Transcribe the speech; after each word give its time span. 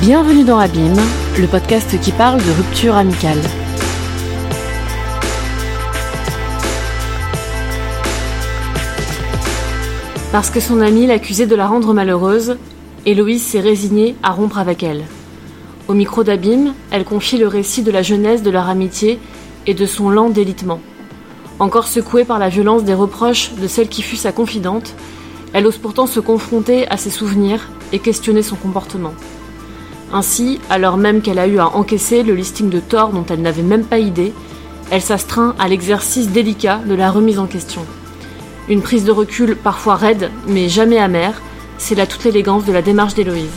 Bienvenue 0.00 0.44
dans 0.44 0.58
Abîme, 0.58 0.96
le 1.38 1.46
podcast 1.46 2.00
qui 2.00 2.10
parle 2.10 2.38
de 2.38 2.50
rupture 2.52 2.94
amicale. 2.94 3.36
Parce 10.32 10.48
que 10.48 10.58
son 10.58 10.80
amie 10.80 11.06
l'accusait 11.06 11.46
de 11.46 11.54
la 11.54 11.66
rendre 11.66 11.92
malheureuse, 11.92 12.56
Héloïse 13.04 13.42
s'est 13.42 13.60
résignée 13.60 14.16
à 14.22 14.30
rompre 14.30 14.56
avec 14.56 14.82
elle. 14.82 15.04
Au 15.86 15.92
micro 15.92 16.24
d'Abîme, 16.24 16.72
elle 16.90 17.04
confie 17.04 17.36
le 17.36 17.46
récit 17.46 17.82
de 17.82 17.90
la 17.90 18.00
jeunesse 18.00 18.42
de 18.42 18.50
leur 18.50 18.70
amitié 18.70 19.18
et 19.66 19.74
de 19.74 19.84
son 19.84 20.08
lent 20.08 20.30
délitement. 20.30 20.80
Encore 21.58 21.86
secouée 21.86 22.24
par 22.24 22.38
la 22.38 22.48
violence 22.48 22.84
des 22.84 22.94
reproches 22.94 23.52
de 23.52 23.68
celle 23.68 23.90
qui 23.90 24.00
fut 24.00 24.16
sa 24.16 24.32
confidente, 24.32 24.94
elle 25.52 25.66
ose 25.66 25.76
pourtant 25.76 26.06
se 26.06 26.20
confronter 26.20 26.88
à 26.88 26.96
ses 26.96 27.10
souvenirs 27.10 27.68
et 27.92 27.98
questionner 27.98 28.42
son 28.42 28.56
comportement. 28.56 29.12
Ainsi, 30.12 30.60
alors 30.68 30.96
même 30.96 31.22
qu'elle 31.22 31.38
a 31.38 31.46
eu 31.46 31.58
à 31.58 31.68
encaisser 31.68 32.22
le 32.22 32.34
listing 32.34 32.68
de 32.68 32.80
torts 32.80 33.12
dont 33.12 33.24
elle 33.30 33.42
n'avait 33.42 33.62
même 33.62 33.84
pas 33.84 33.98
idée, 33.98 34.32
elle 34.90 35.02
s'astreint 35.02 35.54
à 35.58 35.68
l'exercice 35.68 36.30
délicat 36.30 36.80
de 36.84 36.94
la 36.94 37.10
remise 37.10 37.38
en 37.38 37.46
question. 37.46 37.82
Une 38.68 38.82
prise 38.82 39.04
de 39.04 39.12
recul 39.12 39.56
parfois 39.56 39.94
raide, 39.94 40.30
mais 40.46 40.68
jamais 40.68 40.98
amère, 40.98 41.40
c'est 41.78 41.94
là 41.94 42.06
toute 42.06 42.24
l'élégance 42.24 42.64
de 42.64 42.72
la 42.72 42.82
démarche 42.82 43.14
d'Héloïse. 43.14 43.48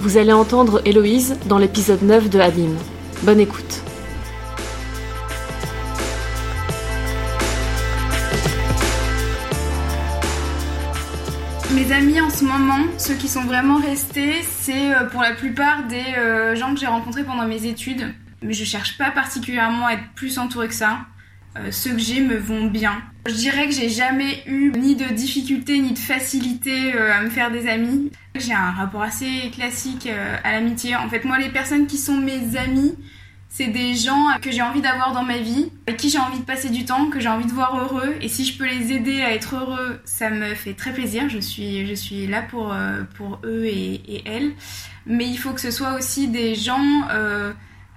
Vous 0.00 0.16
allez 0.16 0.32
entendre 0.32 0.80
Héloïse 0.84 1.36
dans 1.46 1.58
l'épisode 1.58 2.02
9 2.02 2.30
de 2.30 2.38
Abîme. 2.38 2.76
Bonne 3.22 3.40
écoute. 3.40 3.82
Mes 11.74 11.92
amis 11.92 12.18
en 12.18 12.30
ce 12.30 12.44
moment, 12.44 12.78
ceux 12.96 13.14
qui 13.14 13.28
sont 13.28 13.44
vraiment 13.44 13.76
restés, 13.76 14.42
c'est 14.42 14.94
euh, 14.94 15.04
pour 15.04 15.20
la 15.20 15.32
plupart 15.32 15.86
des 15.86 16.14
euh, 16.16 16.54
gens 16.54 16.72
que 16.72 16.80
j'ai 16.80 16.86
rencontrés 16.86 17.24
pendant 17.24 17.46
mes 17.46 17.66
études. 17.66 18.14
Mais 18.42 18.54
je 18.54 18.64
cherche 18.64 18.96
pas 18.96 19.10
particulièrement 19.10 19.86
à 19.86 19.92
être 19.92 20.08
plus 20.14 20.38
entourée 20.38 20.68
que 20.68 20.74
ça. 20.74 21.00
Euh, 21.58 21.70
ceux 21.70 21.92
que 21.92 21.98
j'ai 21.98 22.22
me 22.22 22.38
vont 22.38 22.64
bien. 22.64 23.02
Je 23.26 23.34
dirais 23.34 23.66
que 23.66 23.74
j'ai 23.74 23.90
jamais 23.90 24.42
eu 24.46 24.72
ni 24.78 24.96
de 24.96 25.12
difficulté 25.12 25.78
ni 25.78 25.92
de 25.92 25.98
facilité 25.98 26.94
à 26.94 27.20
me 27.20 27.28
faire 27.28 27.50
des 27.50 27.68
amis. 27.68 28.10
J'ai 28.34 28.54
un 28.54 28.70
rapport 28.70 29.02
assez 29.02 29.50
classique 29.54 30.08
à 30.44 30.52
l'amitié. 30.52 30.96
En 30.96 31.10
fait, 31.10 31.24
moi, 31.24 31.38
les 31.38 31.50
personnes 31.50 31.86
qui 31.86 31.98
sont 31.98 32.16
mes 32.16 32.56
amis, 32.56 32.94
c'est 33.48 33.68
des 33.68 33.94
gens 33.94 34.26
que 34.42 34.50
j'ai 34.50 34.62
envie 34.62 34.82
d'avoir 34.82 35.12
dans 35.12 35.24
ma 35.24 35.38
vie, 35.38 35.70
avec 35.86 35.98
qui 35.98 36.10
j'ai 36.10 36.18
envie 36.18 36.38
de 36.38 36.44
passer 36.44 36.68
du 36.68 36.84
temps, 36.84 37.08
que 37.08 37.18
j'ai 37.18 37.28
envie 37.28 37.46
de 37.46 37.52
voir 37.52 37.78
heureux. 37.78 38.14
Et 38.20 38.28
si 38.28 38.44
je 38.44 38.58
peux 38.58 38.66
les 38.66 38.92
aider 38.92 39.22
à 39.22 39.32
être 39.32 39.56
heureux, 39.56 40.00
ça 40.04 40.30
me 40.30 40.54
fait 40.54 40.74
très 40.74 40.92
plaisir. 40.92 41.28
Je 41.28 41.38
suis, 41.38 41.86
je 41.86 41.94
suis 41.94 42.26
là 42.26 42.42
pour, 42.42 42.72
euh, 42.72 43.02
pour 43.16 43.40
eux 43.44 43.64
et, 43.64 43.94
et 44.06 44.22
elles. 44.26 44.52
Mais 45.06 45.26
il 45.26 45.36
faut 45.36 45.52
que 45.52 45.60
ce 45.60 45.70
soit 45.70 45.94
aussi 45.94 46.28
des 46.28 46.54
gens 46.54 46.84
euh, 47.10 47.52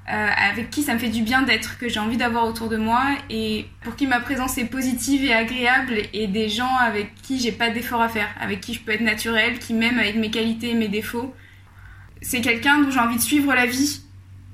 euh, 0.09 0.30
avec 0.49 0.69
qui 0.69 0.83
ça 0.83 0.93
me 0.93 0.99
fait 0.99 1.09
du 1.09 1.21
bien 1.21 1.41
d'être, 1.41 1.77
que 1.77 1.88
j'ai 1.88 1.99
envie 1.99 2.17
d'avoir 2.17 2.45
autour 2.45 2.69
de 2.69 2.77
moi 2.77 3.03
et 3.30 3.65
pour 3.81 3.95
qui 3.95 4.08
ma 4.08 4.19
présence 4.19 4.58
est 4.58 4.65
positive 4.65 5.23
et 5.23 5.33
agréable 5.33 6.02
et 6.13 6.27
des 6.27 6.49
gens 6.49 6.75
avec 6.77 7.13
qui 7.21 7.39
j'ai 7.39 7.52
pas 7.52 7.69
d'effort 7.69 8.02
à 8.02 8.09
faire, 8.09 8.30
avec 8.39 8.61
qui 8.61 8.73
je 8.73 8.80
peux 8.80 8.93
être 8.93 9.02
naturelle, 9.02 9.59
qui 9.59 9.73
m'aiment 9.73 9.99
avec 9.99 10.15
mes 10.15 10.31
qualités 10.31 10.71
et 10.71 10.73
mes 10.73 10.88
défauts. 10.88 11.36
C'est 12.21 12.41
quelqu'un 12.41 12.80
dont 12.80 12.89
j'ai 12.89 12.99
envie 12.99 13.17
de 13.17 13.21
suivre 13.21 13.53
la 13.53 13.65
vie 13.65 14.02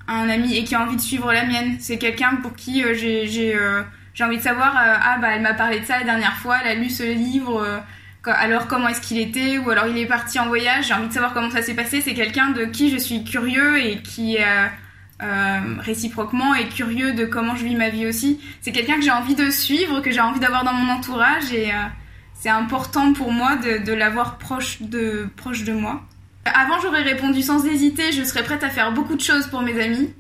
un 0.08 0.30
ami 0.30 0.56
et 0.56 0.64
qui 0.64 0.76
a 0.76 0.82
envie 0.82 0.96
de 0.96 1.02
suivre 1.02 1.32
la 1.32 1.46
mienne. 1.46 1.78
C'est 1.80 1.98
quelqu'un 1.98 2.38
pour 2.42 2.56
qui 2.56 2.84
euh, 2.84 2.94
j'ai 2.94 3.56
euh, 3.56 3.84
j'ai 4.14 4.24
envie 4.24 4.38
de 4.38 4.42
savoir 4.42 4.76
euh, 4.76 4.96
ah 5.02 5.18
bah 5.20 5.30
elle 5.34 5.42
m'a 5.42 5.54
parlé 5.54 5.80
de 5.80 5.86
ça 5.86 6.00
la 6.00 6.06
dernière 6.06 6.38
fois, 6.38 6.58
elle 6.64 6.72
a 6.72 6.76
lu 6.76 6.90
ce 6.90 7.04
livre 7.04 7.82
alors 8.26 8.68
comment 8.68 8.90
est-ce 8.90 9.00
qu'il 9.00 9.20
était 9.20 9.58
ou 9.58 9.70
alors 9.70 9.88
il 9.88 9.98
est 9.98 10.06
parti 10.06 10.38
en 10.38 10.48
voyage, 10.48 10.88
j'ai 10.88 10.94
envie 10.94 11.08
de 11.08 11.14
savoir 11.14 11.34
comment 11.34 11.50
ça 11.50 11.62
s'est 11.62 11.76
passé, 11.76 12.02
c'est 12.02 12.14
quelqu'un 12.14 12.50
de 12.50 12.66
qui 12.66 12.90
je 12.90 12.98
suis 12.98 13.24
curieux 13.24 13.80
et 13.80 14.02
qui 14.02 14.38
réciproquement 15.80 16.54
est 16.54 16.68
curieux 16.68 17.14
de 17.14 17.26
comment 17.26 17.56
je 17.56 17.64
vis 17.64 17.76
ma 17.76 17.90
vie 17.90 18.06
aussi. 18.06 18.42
C'est 18.60 18.74
quelqu'un 18.74 18.96
que 18.96 19.04
j'ai 19.04 19.12
envie 19.12 19.36
de 19.36 19.50
suivre, 19.50 20.02
que 20.02 20.12
j'ai 20.12 20.20
envie 20.20 20.42
d'avoir 20.42 20.66
dans 20.66 20.74
mon 20.74 20.92
entourage 20.92 21.54
et 21.54 21.72
c'est 22.34 22.50
important 22.50 23.14
pour 23.14 23.32
moi 23.32 23.56
de, 23.56 23.86
de 23.86 23.94
l'avoir 23.94 24.38
proche 24.38 24.82
de, 24.82 25.30
proche 25.38 25.64
de 25.64 25.72
moi. 25.72 26.07
Avant, 26.54 26.80
j'aurais 26.80 27.04
répondu 27.04 27.42
sans 27.42 27.66
hésiter, 27.66 28.12
je 28.12 28.24
serais 28.24 28.44
prête 28.44 28.64
à 28.64 28.70
faire 28.70 28.92
beaucoup 28.92 29.16
de 29.16 29.22
choses 29.22 29.48
pour 29.48 29.62
mes 29.62 29.80
amis. 29.82 30.14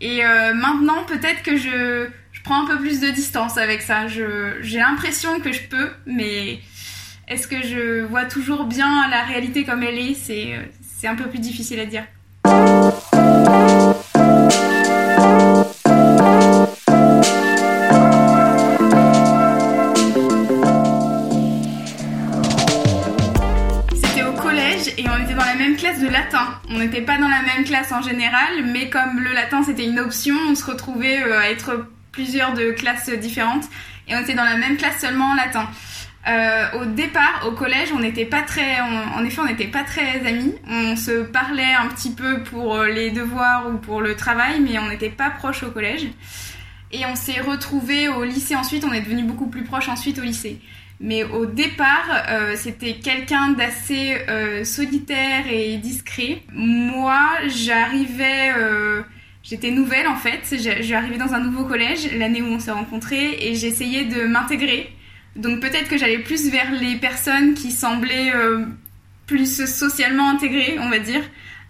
Et 0.00 0.24
euh, 0.24 0.54
maintenant, 0.54 1.04
peut-être 1.04 1.42
que 1.42 1.56
je, 1.56 2.08
je, 2.32 2.42
prends 2.42 2.64
un 2.64 2.66
peu 2.66 2.78
plus 2.78 3.00
de 3.00 3.08
distance 3.08 3.58
avec 3.58 3.82
ça. 3.82 4.06
J'ai 4.06 4.78
l'impression 4.78 5.40
que 5.40 5.52
je 5.52 5.62
peux, 5.62 5.90
mais 6.06 6.60
est-ce 7.26 7.48
que 7.48 7.62
je 7.62 8.02
vois 8.02 8.24
toujours 8.24 8.64
bien 8.64 9.08
la 9.10 9.22
réalité 9.24 9.64
comme 9.64 9.82
elle 9.82 9.98
est? 9.98 10.14
C'est 10.14 11.08
un 11.08 11.16
peu 11.16 11.28
plus 11.28 11.40
difficile 11.40 11.80
à 11.80 11.86
dire. 11.86 12.04
On 26.70 26.78
n'était 26.78 27.02
pas 27.02 27.18
dans 27.18 27.28
la 27.28 27.42
même 27.42 27.64
classe 27.64 27.92
en 27.92 28.02
général, 28.02 28.64
mais 28.64 28.90
comme 28.90 29.20
le 29.20 29.32
latin 29.32 29.62
c'était 29.62 29.86
une 29.86 30.00
option, 30.00 30.34
on 30.48 30.54
se 30.54 30.64
retrouvait 30.64 31.22
euh, 31.22 31.38
à 31.38 31.50
être 31.50 31.86
plusieurs 32.10 32.52
de 32.54 32.72
classes 32.72 33.08
différentes 33.10 33.64
et 34.08 34.16
on 34.16 34.20
était 34.20 34.34
dans 34.34 34.44
la 34.44 34.56
même 34.56 34.76
classe 34.76 35.00
seulement 35.00 35.26
en 35.26 35.34
latin. 35.34 35.68
Euh, 36.26 36.80
au 36.80 36.84
départ, 36.84 37.44
au 37.46 37.52
collège, 37.52 37.90
on 37.94 38.00
n'était 38.00 38.24
pas 38.24 38.42
très, 38.42 38.80
en 38.80 39.24
effet, 39.24 39.40
on 39.40 39.46
n'était 39.46 39.68
pas 39.68 39.84
très 39.84 40.26
amis. 40.26 40.54
On 40.68 40.96
se 40.96 41.22
parlait 41.22 41.72
un 41.72 41.86
petit 41.86 42.10
peu 42.10 42.42
pour 42.42 42.76
euh, 42.76 42.88
les 42.88 43.10
devoirs 43.10 43.70
ou 43.70 43.78
pour 43.78 44.00
le 44.00 44.14
travail, 44.14 44.60
mais 44.60 44.78
on 44.78 44.88
n'était 44.88 45.10
pas 45.10 45.30
proches 45.30 45.62
au 45.62 45.70
collège. 45.70 46.08
Et 46.90 47.06
on 47.06 47.14
s'est 47.14 47.40
retrouvés 47.40 48.08
au 48.08 48.24
lycée 48.24 48.56
ensuite. 48.56 48.84
On 48.84 48.92
est 48.92 49.00
devenu 49.00 49.22
beaucoup 49.22 49.46
plus 49.46 49.62
proches 49.62 49.88
ensuite 49.88 50.18
au 50.18 50.22
lycée. 50.22 50.60
Mais 51.00 51.22
au 51.22 51.46
départ, 51.46 52.24
euh, 52.28 52.54
c'était 52.56 52.94
quelqu'un 52.94 53.50
d'assez 53.50 54.16
euh, 54.28 54.64
solitaire 54.64 55.44
et 55.50 55.76
discret. 55.76 56.42
Moi, 56.52 57.20
j'arrivais, 57.46 58.52
euh, 58.56 59.02
j'étais 59.42 59.70
nouvelle 59.70 60.08
en 60.08 60.16
fait. 60.16 60.56
J'arrivais 60.80 61.18
dans 61.18 61.34
un 61.34 61.40
nouveau 61.40 61.64
collège 61.64 62.12
l'année 62.16 62.42
où 62.42 62.46
on 62.46 62.58
s'est 62.58 62.72
rencontrés 62.72 63.38
et 63.40 63.54
j'essayais 63.54 64.06
de 64.06 64.26
m'intégrer. 64.26 64.92
Donc 65.36 65.60
peut-être 65.60 65.88
que 65.88 65.96
j'allais 65.96 66.18
plus 66.18 66.50
vers 66.50 66.72
les 66.72 66.96
personnes 66.96 67.54
qui 67.54 67.70
semblaient 67.70 68.32
plus 69.26 69.66
socialement 69.66 70.30
intégrées, 70.30 70.78
on 70.80 70.88
va 70.88 70.98
dire 70.98 71.22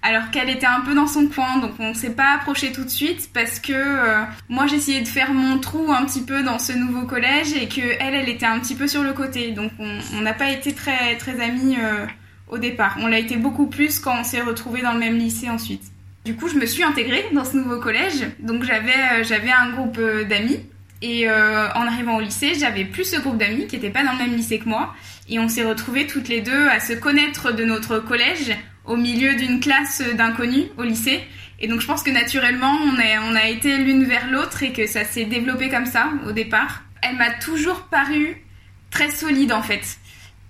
alors 0.03 0.31
qu'elle 0.31 0.49
était 0.49 0.67
un 0.67 0.81
peu 0.81 0.95
dans 0.95 1.07
son 1.07 1.27
coin, 1.27 1.59
donc 1.59 1.73
on 1.81 1.93
s'est 1.93 2.15
pas 2.15 2.35
approché 2.35 2.71
tout 2.73 2.85
de 2.85 2.89
suite 2.89 3.31
parce 3.35 3.59
que 3.59 3.73
euh, 3.73 4.23
moi 4.49 4.67
j'essayais 4.67 5.01
de 5.01 5.09
faire 5.09 5.33
mon 5.33 5.59
trou 5.59 5.93
un 5.93 6.05
petit 6.05 6.23
peu 6.23 6.43
dans 6.43 6.59
ce 6.59 6.73
nouveau 6.73 7.03
collège 7.03 7.53
et 7.53 7.69
que 7.69 7.81
elle, 7.81 8.15
elle 8.15 8.29
était 8.29 8.47
un 8.47 8.61
petit 8.61 8.77
peu 8.77 8.87
sur 8.87 9.03
le 9.03 9.13
côté, 9.13 9.51
donc 9.51 9.73
on 9.79 10.21
n'a 10.21 10.35
pas 10.35 10.51
été 10.51 10.73
très 10.73 11.17
très 11.17 11.41
amis 11.41 11.77
euh, 11.81 12.07
au 12.49 12.59
départ. 12.59 12.97
On 13.01 13.09
l'a 13.09 13.19
été 13.19 13.37
beaucoup 13.37 13.67
plus 13.67 13.99
quand 13.99 14.21
on 14.21 14.25
s'est 14.25 14.41
retrouvés 14.41 14.83
dans 14.83 14.93
le 14.93 15.01
même 15.01 15.19
lycée 15.19 15.51
ensuite. 15.51 15.83
Du 16.25 16.37
coup, 16.37 16.49
je 16.49 16.57
me 16.57 16.67
suis 16.67 16.83
intégrée 16.83 17.25
dans 17.33 17.45
ce 17.45 17.57
nouveau 17.57 17.81
collège, 17.81 18.29
donc 18.39 18.63
j'avais 18.63 18.93
euh, 18.93 19.25
j'avais 19.25 19.51
un 19.51 19.71
groupe 19.71 20.01
d'amis 20.29 20.61
et 21.01 21.31
en 21.31 21.87
arrivant 21.87 22.17
au 22.17 22.21
lycée, 22.21 22.55
j'avais 22.59 22.85
plus 22.85 23.05
ce 23.05 23.21
groupe 23.21 23.39
d'amis 23.39 23.69
qui 23.69 23.77
n'étaient 23.77 23.91
pas 23.91 24.03
dans 24.03 24.13
le 24.13 24.19
même 24.19 24.35
lycée 24.35 24.59
que 24.59 24.69
moi 24.69 24.95
et 25.29 25.39
on 25.39 25.49
s'est 25.49 25.65
retrouvés 25.65 26.09
toutes 26.09 26.29
les 26.29 26.41
deux 26.41 26.67
à 26.69 26.81
se 26.81 26.93
connaître 26.93 27.53
de 27.53 27.65
notre 27.65 28.01
collège 28.01 28.53
au 28.89 28.97
milieu 28.97 29.35
d'une 29.37 29.61
classe 29.61 30.03
d'inconnus 30.17 30.67
au 30.77 30.83
lycée. 30.83 31.21
Et 31.61 31.69
donc 31.69 31.81
je 31.81 31.87
pense 31.87 32.03
que 32.03 32.11
naturellement, 32.11 32.77
on 32.85 32.97
a, 32.99 33.31
on 33.31 33.35
a 33.35 33.47
été 33.49 33.77
l'une 33.77 34.05
vers 34.05 34.31
l'autre 34.31 34.63
et 34.63 34.73
que 34.73 34.87
ça 34.87 35.05
s'est 35.05 35.25
développé 35.25 35.69
comme 35.69 35.87
ça 35.87 36.09
au 36.27 36.33
départ. 36.33 36.83
Elle 37.03 37.17
m'a 37.17 37.31
toujours 37.31 37.83
paru 37.83 38.43
très 38.91 39.11
solide 39.11 39.53
en 39.53 39.63
fait. 39.63 39.99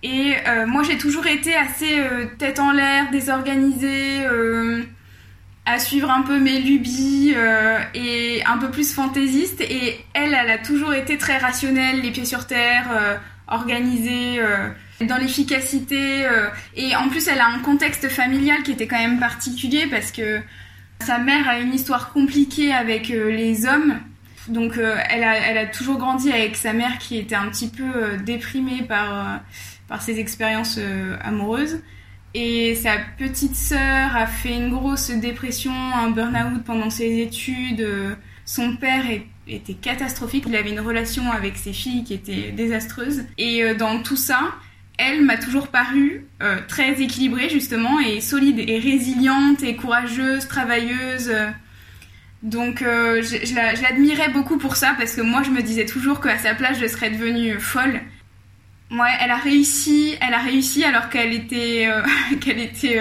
Et 0.03 0.35
euh, 0.47 0.67
moi 0.67 0.83
j'ai 0.85 0.97
toujours 0.97 1.27
été 1.27 1.55
assez 1.57 1.99
euh, 1.99 2.27
tête 2.39 2.61
en 2.61 2.73
l'air, 2.73 3.11
désorganisée, 3.11 4.25
euh, 4.27 4.85
à 5.67 5.79
suivre 5.79 6.11
un 6.11 6.23
peu 6.23 6.39
mes 6.39 6.61
lubies 6.61 7.35
et 7.95 8.43
un 8.47 8.57
peu 8.57 8.71
plus 8.71 8.95
fantaisiste. 8.95 9.61
Et 9.61 10.01
elle, 10.15 10.33
elle 10.33 10.51
a 10.51 10.57
toujours 10.57 10.95
été 10.95 11.19
très 11.19 11.37
rationnelle, 11.37 12.01
les 12.01 12.11
pieds 12.11 12.25
sur 12.25 12.47
terre, 12.47 13.21
organisée 13.47 14.41
dans 15.07 15.17
l'efficacité. 15.17 16.27
Euh, 16.27 16.49
et 16.77 16.97
en 16.97 17.09
plus, 17.09 17.29
elle 17.29 17.41
a 17.41 17.47
un 17.47 17.61
contexte 17.61 18.09
familial 18.09 18.63
qui 18.63 18.73
était 18.73 18.87
quand 18.87 18.99
même 18.99 19.21
particulier 19.21 19.87
parce 19.87 20.11
que 20.11 20.41
sa 21.01 21.19
mère 21.19 21.49
a 21.49 21.59
une 21.59 21.73
histoire 21.73 22.13
compliquée 22.13 22.73
avec 22.73 23.11
euh, 23.11 23.31
les 23.31 23.67
hommes. 23.67 23.99
Donc, 24.49 24.77
euh, 24.79 24.97
elle, 25.11 25.25
a, 25.25 25.37
elle 25.37 25.59
a 25.59 25.67
toujours 25.67 25.99
grandi 25.99 26.33
avec 26.33 26.57
sa 26.57 26.73
mère 26.73 26.99
qui 26.99 27.19
était 27.19 27.35
un 27.35 27.49
petit 27.49 27.69
peu 27.69 28.17
déprimée 28.25 28.83
par, 28.83 29.41
par 29.89 30.03
ses 30.03 30.19
expériences 30.19 30.81
amoureuses. 31.21 31.81
Et 32.35 32.75
sa 32.75 32.93
petite 33.19 33.57
sœur 33.57 34.17
a 34.17 34.27
fait 34.27 34.55
une 34.55 34.71
grosse 34.71 35.11
dépression, 35.11 35.73
un 35.73 36.11
burn-out 36.11 36.63
pendant 36.65 36.89
ses 36.89 37.21
études. 37.21 37.87
Son 38.47 38.77
père 38.77 39.05
était 39.47 39.75
catastrophique. 39.75 40.45
Il 40.47 40.57
avait 40.57 40.71
une 40.71 40.81
relation 40.81 41.31
avec 41.31 41.57
ses 41.57 41.75
filles 41.75 42.05
qui 42.05 42.15
était 42.15 42.51
désastreuse. 42.53 43.25
Et 43.37 43.75
dans 43.75 44.03
tout 44.03 44.17
ça, 44.17 44.55
elle 44.99 45.23
m'a 45.25 45.37
toujours 45.37 45.69
paru 45.69 46.25
très 46.67 47.01
équilibrée 47.01 47.49
justement 47.49 48.01
et 48.01 48.21
solide 48.21 48.59
et 48.59 48.79
résiliente 48.79 49.63
et 49.63 49.77
courageuse, 49.77 50.49
travailleuse. 50.49 51.33
Donc 52.43 52.81
je, 52.81 53.83
l'admirais 53.83 54.31
beaucoup 54.31 54.59
pour 54.59 54.77
ça 54.77 54.95
parce 54.99 55.15
que 55.15 55.21
moi 55.21 55.43
je 55.43 55.51
me 55.51 55.63
disais 55.63 55.87
toujours 55.87 56.21
qu'à 56.21 56.37
sa 56.39 56.55
place 56.55 56.79
je 56.81 56.87
serais 56.87 57.11
devenue 57.11 57.59
folle. 57.61 58.01
Ouais, 58.91 59.13
elle 59.21 59.31
a 59.31 59.37
réussi, 59.37 60.17
elle 60.21 60.35
a 60.35 60.39
réussi 60.39 60.85
alors 60.85 61.11
qu'elle 61.11 61.33
était, 61.33 61.89
qu'elle 62.41 62.59
était, 62.59 63.01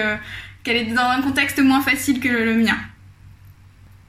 qu'elle 0.64 0.78
était 0.78 0.94
dans 0.94 1.10
un 1.10 1.22
contexte 1.22 1.60
moins 1.60 1.82
facile 1.82 2.20
que 2.20 2.30
le 2.30 2.56
mien. 2.56 2.78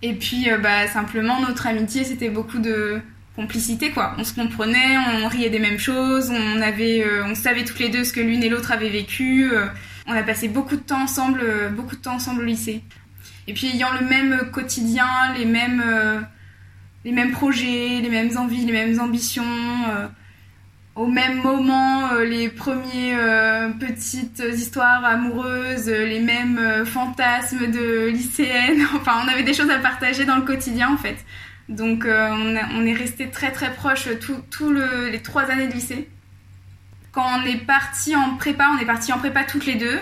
Et 0.02 0.14
puis, 0.14 0.50
euh, 0.50 0.58
bah, 0.58 0.86
simplement, 0.86 1.40
notre 1.40 1.66
amitié, 1.66 2.04
c'était 2.04 2.30
beaucoup 2.30 2.58
de 2.58 3.00
complicité, 3.42 3.90
quoi. 3.90 4.14
On 4.18 4.24
se 4.24 4.34
comprenait, 4.34 4.98
on 5.22 5.28
riait 5.28 5.50
des 5.50 5.58
mêmes 5.58 5.78
choses, 5.78 6.30
on 6.30 6.60
avait, 6.60 7.02
euh, 7.02 7.24
on 7.24 7.34
savait 7.34 7.64
toutes 7.64 7.78
les 7.78 7.88
deux 7.88 8.04
ce 8.04 8.12
que 8.12 8.20
l'une 8.20 8.42
et 8.42 8.48
l'autre 8.48 8.72
avaient 8.72 8.90
vécu. 8.90 9.50
Euh, 9.52 9.66
on 10.06 10.12
a 10.12 10.22
passé 10.22 10.48
beaucoup 10.48 10.76
de 10.76 10.82
temps 10.82 11.02
ensemble, 11.02 11.42
beaucoup 11.72 11.96
de 11.96 12.00
temps 12.00 12.14
ensemble 12.14 12.42
au 12.42 12.44
lycée. 12.44 12.82
Et 13.46 13.54
puis, 13.54 13.68
ayant 13.68 13.92
le 13.98 14.06
même 14.06 14.50
quotidien, 14.50 15.06
les 15.36 15.44
mêmes, 15.44 15.82
les 17.04 17.12
mêmes 17.12 17.32
projets, 17.32 18.00
les 18.00 18.08
mêmes 18.08 18.36
envies, 18.36 18.64
les 18.64 18.72
mêmes 18.72 18.98
ambitions 19.00 19.44
au 20.98 21.06
même 21.06 21.40
moment 21.42 22.12
euh, 22.12 22.24
les 22.24 22.48
premières 22.48 23.18
euh, 23.20 23.68
petites 23.70 24.42
histoires 24.52 25.04
amoureuses, 25.04 25.88
euh, 25.88 26.04
les 26.04 26.18
mêmes 26.18 26.84
fantasmes 26.84 27.70
de 27.70 28.08
lycéennes. 28.08 28.82
Enfin, 28.96 29.12
on 29.24 29.28
avait 29.28 29.44
des 29.44 29.54
choses 29.54 29.70
à 29.70 29.78
partager 29.78 30.24
dans 30.24 30.36
le 30.36 30.42
quotidien 30.42 30.92
en 30.92 30.96
fait. 30.96 31.16
Donc 31.68 32.06
on, 32.06 32.86
est 32.86 32.94
resté 32.94 33.28
très 33.28 33.52
très 33.52 33.72
proches 33.72 34.08
tous 34.50 34.72
les 34.72 35.20
trois 35.20 35.44
années 35.50 35.68
de 35.68 35.72
lycée. 35.72 36.08
Quand 37.12 37.26
on 37.38 37.44
est 37.44 37.64
parti 37.64 38.16
en 38.16 38.36
prépa, 38.36 38.70
on 38.74 38.80
est 38.80 38.86
parti 38.86 39.12
en 39.12 39.18
prépa 39.18 39.44
toutes 39.44 39.66
les 39.66 39.74
deux 39.74 39.98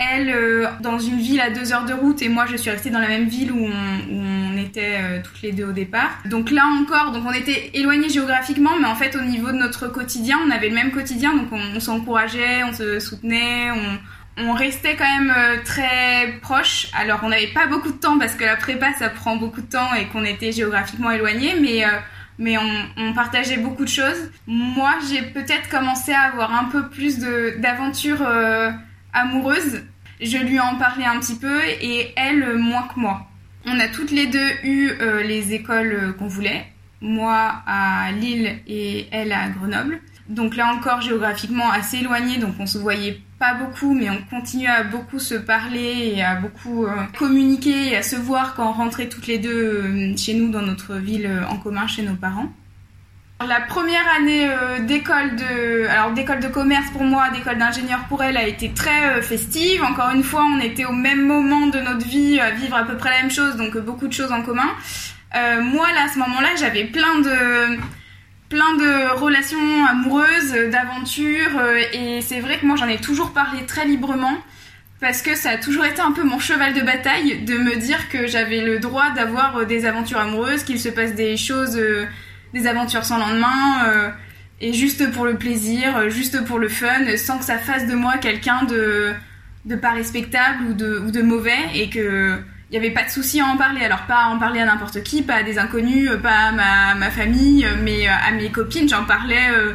elle 0.00 0.30
euh, 0.30 0.66
dans 0.80 0.98
une 0.98 1.18
ville 1.18 1.40
à 1.40 1.50
deux 1.50 1.72
heures 1.74 1.84
de 1.84 1.92
route 1.92 2.22
et 2.22 2.30
moi 2.30 2.46
je 2.46 2.56
suis 2.56 2.70
restée 2.70 2.88
dans 2.88 3.00
la 3.00 3.08
même 3.08 3.28
ville 3.28 3.52
où 3.52 3.66
on, 3.66 4.56
était 4.56 4.98
euh, 5.00 5.20
toutes 5.22 5.42
les 5.42 5.52
deux 5.52 5.64
au 5.64 5.72
départ. 5.72 6.18
Donc 6.26 6.50
là 6.50 6.62
encore, 6.80 7.12
donc 7.12 7.24
on 7.26 7.32
était 7.32 7.70
éloignés 7.74 8.08
géographiquement, 8.08 8.70
mais 8.80 8.86
en 8.86 8.94
fait 8.94 9.16
au 9.16 9.22
niveau 9.22 9.48
de 9.48 9.56
notre 9.56 9.88
quotidien, 9.88 10.38
on 10.46 10.50
avait 10.50 10.68
le 10.68 10.74
même 10.74 10.90
quotidien, 10.90 11.34
donc 11.34 11.48
on, 11.52 11.80
s'encourageait, 11.80 12.62
on 12.64 12.72
se 12.72 13.00
soutenait, 13.00 13.70
on, 13.70 13.98
restait 14.52 14.96
quand 14.96 15.18
même 15.18 15.32
euh, 15.36 15.56
très 15.64 16.38
proches. 16.40 16.88
Alors 16.98 17.20
on 17.22 17.28
n'avait 17.28 17.52
pas 17.52 17.66
beaucoup 17.66 17.90
de 17.90 17.98
temps 17.98 18.18
parce 18.18 18.34
que 18.34 18.44
la 18.44 18.56
prépa 18.56 18.92
ça 18.98 19.08
prend 19.08 19.36
beaucoup 19.36 19.60
de 19.60 19.70
temps 19.70 19.94
et 19.94 20.06
qu'on 20.06 20.24
était 20.24 20.52
géographiquement 20.52 21.10
éloignés, 21.10 21.54
mais 21.60 21.84
mais 22.38 22.56
on, 22.56 23.12
partageait 23.12 23.58
beaucoup 23.58 23.84
de 23.84 23.90
choses. 23.90 24.30
Moi, 24.46 24.94
j'ai 25.10 25.20
peut-être 25.20 25.68
commencé 25.68 26.12
à 26.12 26.22
avoir 26.22 26.54
un 26.54 26.64
peu 26.64 26.88
plus 26.88 27.18
d'aventures 27.58 28.26
amoureuses 29.12 29.82
je 30.20 30.36
lui 30.38 30.60
en 30.60 30.76
parlais 30.76 31.04
un 31.04 31.18
petit 31.18 31.36
peu 31.36 31.60
et 31.64 32.12
elle 32.16 32.56
moins 32.56 32.82
que 32.82 33.00
moi. 33.00 33.26
On 33.66 33.78
a 33.78 33.88
toutes 33.88 34.10
les 34.10 34.26
deux 34.26 34.50
eu 34.62 34.90
euh, 35.00 35.22
les 35.22 35.52
écoles 35.52 35.92
euh, 35.92 36.12
qu'on 36.12 36.28
voulait, 36.28 36.66
moi 37.00 37.62
à 37.66 38.10
Lille 38.12 38.58
et 38.66 39.06
elle 39.12 39.32
à 39.32 39.48
Grenoble. 39.48 40.00
Donc 40.30 40.56
là 40.56 40.72
encore 40.72 41.02
géographiquement 41.02 41.70
assez 41.70 41.98
éloigné, 41.98 42.38
donc 42.38 42.54
on 42.58 42.66
se 42.66 42.78
voyait 42.78 43.20
pas 43.38 43.54
beaucoup, 43.54 43.94
mais 43.94 44.08
on 44.10 44.22
continuait 44.30 44.68
à 44.68 44.84
beaucoup 44.84 45.18
se 45.18 45.34
parler 45.34 46.14
et 46.14 46.22
à 46.22 46.36
beaucoup 46.36 46.86
euh, 46.86 46.90
communiquer 47.18 47.88
et 47.88 47.96
à 47.96 48.02
se 48.02 48.16
voir 48.16 48.54
quand 48.54 48.68
on 48.68 48.72
rentrait 48.72 49.08
toutes 49.08 49.26
les 49.26 49.38
deux 49.38 50.14
chez 50.16 50.34
nous 50.34 50.50
dans 50.50 50.62
notre 50.62 50.94
ville 50.94 51.28
en 51.48 51.56
commun 51.56 51.86
chez 51.86 52.02
nos 52.02 52.14
parents. 52.14 52.48
La 53.46 53.62
première 53.62 54.06
année 54.18 54.50
euh, 54.50 54.80
d'école 54.80 55.34
de, 55.34 55.86
alors 55.86 56.12
d'école 56.12 56.40
de 56.40 56.48
commerce 56.48 56.90
pour 56.90 57.04
moi, 57.04 57.30
d'école 57.30 57.56
d'ingénieur 57.56 58.00
pour 58.06 58.22
elle 58.22 58.36
a 58.36 58.46
été 58.46 58.70
très 58.72 59.16
euh, 59.16 59.22
festive. 59.22 59.82
Encore 59.82 60.10
une 60.10 60.22
fois, 60.22 60.44
on 60.44 60.60
était 60.60 60.84
au 60.84 60.92
même 60.92 61.26
moment 61.26 61.66
de 61.68 61.78
notre 61.80 62.06
vie 62.06 62.38
à 62.38 62.50
vivre 62.50 62.76
à 62.76 62.84
peu 62.84 62.98
près 62.98 63.08
la 63.08 63.22
même 63.22 63.30
chose, 63.30 63.56
donc 63.56 63.74
euh, 63.76 63.80
beaucoup 63.80 64.08
de 64.08 64.12
choses 64.12 64.30
en 64.30 64.42
commun. 64.42 64.68
moi 65.62 65.90
là, 65.92 66.04
à 66.04 66.08
ce 66.08 66.18
moment-là, 66.18 66.48
j'avais 66.58 66.84
plein 66.84 67.20
de 67.20 67.78
plein 68.50 68.76
de 68.76 69.18
relations 69.18 69.86
amoureuses, 69.86 70.52
d'aventures, 70.70 71.62
et 71.94 72.20
c'est 72.20 72.40
vrai 72.40 72.58
que 72.58 72.66
moi 72.66 72.76
j'en 72.76 72.88
ai 72.88 72.98
toujours 72.98 73.32
parlé 73.32 73.64
très 73.64 73.86
librement 73.86 74.36
parce 75.00 75.22
que 75.22 75.34
ça 75.34 75.50
a 75.50 75.56
toujours 75.56 75.86
été 75.86 76.02
un 76.02 76.12
peu 76.12 76.24
mon 76.24 76.38
cheval 76.38 76.74
de 76.74 76.82
bataille 76.82 77.42
de 77.44 77.56
me 77.56 77.76
dire 77.76 78.10
que 78.10 78.26
j'avais 78.26 78.60
le 78.60 78.78
droit 78.78 79.10
d'avoir 79.10 79.64
des 79.64 79.86
aventures 79.86 80.18
amoureuses, 80.18 80.64
qu'il 80.64 80.78
se 80.78 80.90
passe 80.90 81.14
des 81.14 81.38
choses 81.38 81.80
des 82.52 82.66
aventures 82.66 83.04
sans 83.04 83.18
lendemain 83.18 83.84
euh, 83.86 84.10
et 84.60 84.72
juste 84.72 85.10
pour 85.12 85.24
le 85.24 85.36
plaisir, 85.36 85.96
euh, 85.96 86.08
juste 86.08 86.44
pour 86.44 86.58
le 86.58 86.68
fun, 86.68 87.16
sans 87.16 87.38
que 87.38 87.44
ça 87.44 87.58
fasse 87.58 87.86
de 87.86 87.94
moi 87.94 88.18
quelqu'un 88.18 88.64
de, 88.64 89.12
de 89.64 89.76
pas 89.76 89.90
respectable 89.90 90.64
ou 90.70 90.74
de, 90.74 90.98
ou 90.98 91.10
de 91.10 91.22
mauvais 91.22 91.58
et 91.74 91.88
que 91.88 92.38
il 92.70 92.78
n'y 92.78 92.86
avait 92.86 92.94
pas 92.94 93.02
de 93.02 93.10
souci 93.10 93.40
à 93.40 93.46
en 93.46 93.56
parler. 93.56 93.84
Alors 93.84 94.02
pas 94.02 94.24
à 94.24 94.28
en 94.28 94.38
parler 94.38 94.60
à 94.60 94.66
n'importe 94.66 95.02
qui, 95.02 95.22
pas 95.22 95.36
à 95.36 95.42
des 95.42 95.58
inconnus, 95.58 96.10
pas 96.22 96.48
à 96.48 96.52
ma, 96.52 96.94
ma 96.94 97.10
famille, 97.10 97.66
mais 97.82 98.06
à 98.06 98.30
mes 98.30 98.50
copines, 98.50 98.88
j'en 98.88 99.04
parlais 99.04 99.50
euh, 99.50 99.72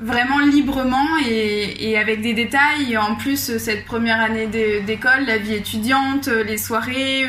vraiment 0.00 0.40
librement 0.40 1.06
et, 1.28 1.96
avec 1.96 2.20
des 2.20 2.34
détails. 2.34 2.96
En 2.96 3.14
plus, 3.14 3.58
cette 3.58 3.84
première 3.84 4.20
année 4.20 4.46
d'école, 4.46 5.24
la 5.26 5.38
vie 5.38 5.54
étudiante, 5.54 6.26
les 6.26 6.58
soirées, 6.58 7.28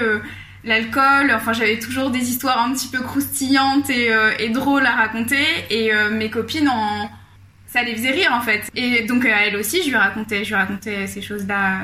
l'alcool. 0.64 1.32
Enfin, 1.34 1.54
j'avais 1.54 1.80
toujours 1.80 2.10
des 2.10 2.30
histoires 2.30 2.64
un 2.64 2.74
petit 2.74 2.88
peu 2.88 3.02
croustillantes 3.02 3.90
et, 3.90 4.12
euh, 4.12 4.32
drôles 4.52 4.86
à 4.86 4.96
raconter. 4.96 5.46
Et 5.70 5.94
euh, 5.94 6.10
mes 6.12 6.30
copines, 6.30 6.70
ça 7.68 7.84
les 7.84 7.96
faisait 7.96 8.12
rire 8.12 8.32
en 8.34 8.42
fait. 8.42 8.70
Et 8.76 9.04
donc 9.04 9.26
à 9.26 9.46
elle 9.46 9.56
aussi, 9.56 9.84
je 9.84 9.90
lui 9.90 9.96
racontais, 9.96 10.44
je 10.44 10.50
lui 10.50 10.56
racontais 10.56 11.08
ces 11.08 11.22
choses-là. 11.22 11.82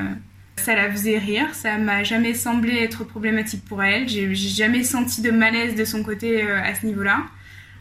Ça 0.58 0.74
la 0.74 0.90
faisait 0.90 1.18
rire. 1.18 1.54
Ça 1.54 1.78
m'a 1.78 2.04
jamais 2.04 2.34
semblé 2.34 2.76
être 2.76 3.04
problématique 3.04 3.64
pour 3.64 3.82
elle. 3.82 4.08
J'ai 4.08 4.34
jamais 4.34 4.82
senti 4.82 5.22
de 5.22 5.30
malaise 5.30 5.74
de 5.74 5.84
son 5.84 6.02
côté 6.02 6.42
euh, 6.42 6.60
à 6.62 6.74
ce 6.74 6.84
niveau-là. 6.86 7.24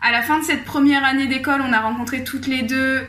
À 0.01 0.11
la 0.11 0.21
fin 0.21 0.39
de 0.39 0.43
cette 0.43 0.63
première 0.63 1.03
année 1.03 1.27
d'école, 1.27 1.61
on 1.61 1.73
a 1.73 1.79
rencontré 1.79 2.23
toutes 2.23 2.47
les 2.47 2.61
deux 2.61 3.01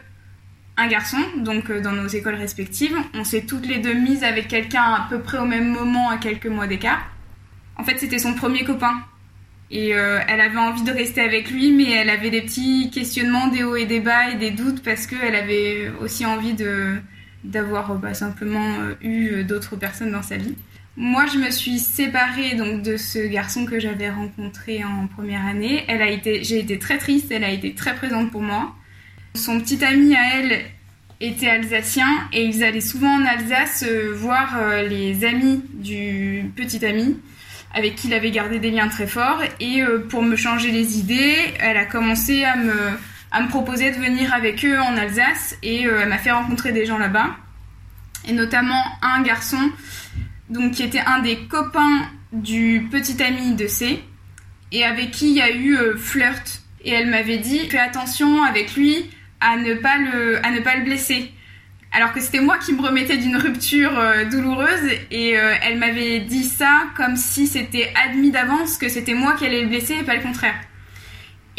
un 0.79 0.87
garçon, 0.87 1.19
donc 1.39 1.73
dans 1.73 1.93
nos 1.93 2.07
écoles 2.07 2.37
respectives. 2.37 2.97
On 3.13 3.25
s'est 3.25 3.43
toutes 3.43 3.67
les 3.67 3.79
deux 3.79 3.95
mises 3.95 4.23
avec 4.23 4.49
quelqu'un 4.49 4.83
à 4.83 5.07
peu 5.11 5.21
près 5.21 5.39
au 5.39 5.45
même 5.45 5.69
moment, 5.69 6.09
à 6.09 6.19
quelques 6.19 6.47
mois 6.47 6.69
d'écart. 6.69 7.05
En 7.77 7.85
fait, 7.85 7.99
c'était 7.99 8.19
son 8.19 8.35
premier 8.35 8.65
copain. 8.65 8.95
Et 9.71 9.95
euh, 9.95 10.21
elle 10.29 10.41
avait 10.41 10.59
envie 10.59 10.83
de 10.83 10.93
rester 10.93 11.21
avec 11.21 11.51
lui, 11.51 11.73
mais 11.73 11.91
elle 11.91 12.09
avait 12.09 12.31
des 12.31 12.43
petits 12.43 12.91
questionnements, 12.91 13.49
des 13.49 13.65
hauts 13.65 13.77
et 13.77 13.85
des 13.85 14.01
bas 14.01 14.31
et 14.31 14.37
des 14.37 14.51
doutes 14.51 14.83
parce 14.83 15.07
qu'elle 15.07 15.35
avait 15.35 15.91
aussi 16.01 16.25
envie 16.25 16.55
de 16.55 16.95
d'avoir 17.45 17.95
bah, 17.97 18.15
simplement 18.15 18.81
euh, 18.81 18.95
eu 19.01 19.45
d'autres 19.45 19.77
personnes 19.77 20.13
dans 20.13 20.23
sa 20.23 20.37
vie. 20.37 20.55
Moi, 20.97 21.27
je 21.27 21.39
me 21.39 21.51
suis 21.51 21.79
séparée 21.79 22.57
donc 22.57 22.83
de 22.83 22.97
ce 22.97 23.19
garçon 23.27 23.65
que 23.65 23.79
j'avais 23.79 24.11
rencontré 24.11 24.83
en 24.85 25.07
première 25.07 25.47
année. 25.47 25.85
Elle 25.87 26.03
a 26.03 26.11
été, 26.11 26.43
j'ai 26.43 26.59
été 26.59 26.79
très 26.79 26.99
triste. 26.99 27.31
Elle 27.31 27.45
a 27.45 27.51
été 27.51 27.75
très 27.75 27.95
présente 27.95 28.33
pour 28.33 28.43
moi. 28.43 28.75
Son 29.35 29.61
petit 29.61 29.85
ami 29.85 30.17
à 30.17 30.39
elle 30.39 30.61
était 31.21 31.49
alsacien 31.49 32.09
et 32.33 32.45
ils 32.45 32.65
allaient 32.65 32.81
souvent 32.81 33.21
en 33.21 33.25
Alsace 33.25 33.85
euh, 33.87 34.13
voir 34.13 34.59
les 34.89 35.25
amis 35.25 35.63
du 35.75 36.51
petit 36.57 36.85
ami 36.85 37.17
avec 37.75 37.97
qui 37.97 38.09
il 38.09 38.15
avait 38.15 38.31
gardé 38.31 38.59
des 38.59 38.71
liens 38.71 38.89
très 38.89 39.07
forts. 39.07 39.43
Et 39.61 39.83
euh, 39.83 40.07
pour 40.09 40.23
me 40.23 40.37
changer 40.37 40.71
les 40.71 40.99
idées, 40.99 41.37
elle 41.61 41.77
a 41.77 41.85
commencé 41.85 42.45
à 42.45 42.57
me, 42.57 42.75
à 43.31 43.43
me 43.43 43.49
proposer 43.49 43.91
de 43.91 43.97
venir 43.97 44.33
avec 44.33 44.65
eux 44.65 44.79
en 44.81 44.97
Alsace 44.97 45.57
et 45.63 45.87
euh, 45.87 46.01
elle 46.03 46.09
m'a 46.09 46.19
fait 46.19 46.31
rencontrer 46.31 46.73
des 46.73 46.87
gens 46.87 46.99
là-bas. 46.99 47.37
Et 48.27 48.33
notamment 48.33 48.83
un 49.03 49.23
garçon 49.23 49.71
donc, 50.49 50.73
qui 50.73 50.83
était 50.83 51.01
un 51.01 51.21
des 51.21 51.37
copains 51.47 52.09
du 52.33 52.89
petit 52.91 53.23
ami 53.23 53.55
de 53.55 53.67
C 53.67 54.03
et 54.73 54.85
avec 54.85 55.11
qui 55.11 55.31
il 55.31 55.37
y 55.37 55.43
a 55.43 55.51
eu 55.51 55.77
euh, 55.77 55.97
flirt. 55.97 56.63
Et 56.85 56.93
elle 56.93 57.11
m'avait 57.11 57.39
dit 57.39 57.69
fais 57.69 57.79
attention 57.79 58.43
avec 58.45 58.75
lui 58.75 59.11
à 59.41 59.57
ne 59.57 59.75
pas 59.75 59.99
le, 59.99 60.45
à 60.45 60.51
ne 60.51 60.61
pas 60.61 60.77
le 60.77 60.85
blesser 60.85 61.33
alors 61.91 62.13
que 62.13 62.21
c'était 62.21 62.41
moi 62.41 62.59
qui 62.59 62.75
me 62.75 62.83
remettais 62.83 63.17
d'une 63.17 63.37
rupture 63.37 63.99
euh, 63.99 64.27
douloureuse 64.27 64.91
et 65.11 65.31
elle 65.31 65.79
m'avait 65.79 66.21
dit 66.21 66.45
ça 66.45 66.83
comme 66.97 67.17
si 67.17 67.47
c'était 67.47 67.91
admis 68.05 68.31
d'avance 68.31 68.77
que 68.77 68.91
c'était 68.91 69.15
moi 69.15 69.35
qui 69.39 69.47
allais 69.47 69.63
le 69.63 69.69
blesser 69.69 69.95
et 69.95 70.03
pas 70.03 70.15
le 70.15 70.23
contraire. 70.23 70.55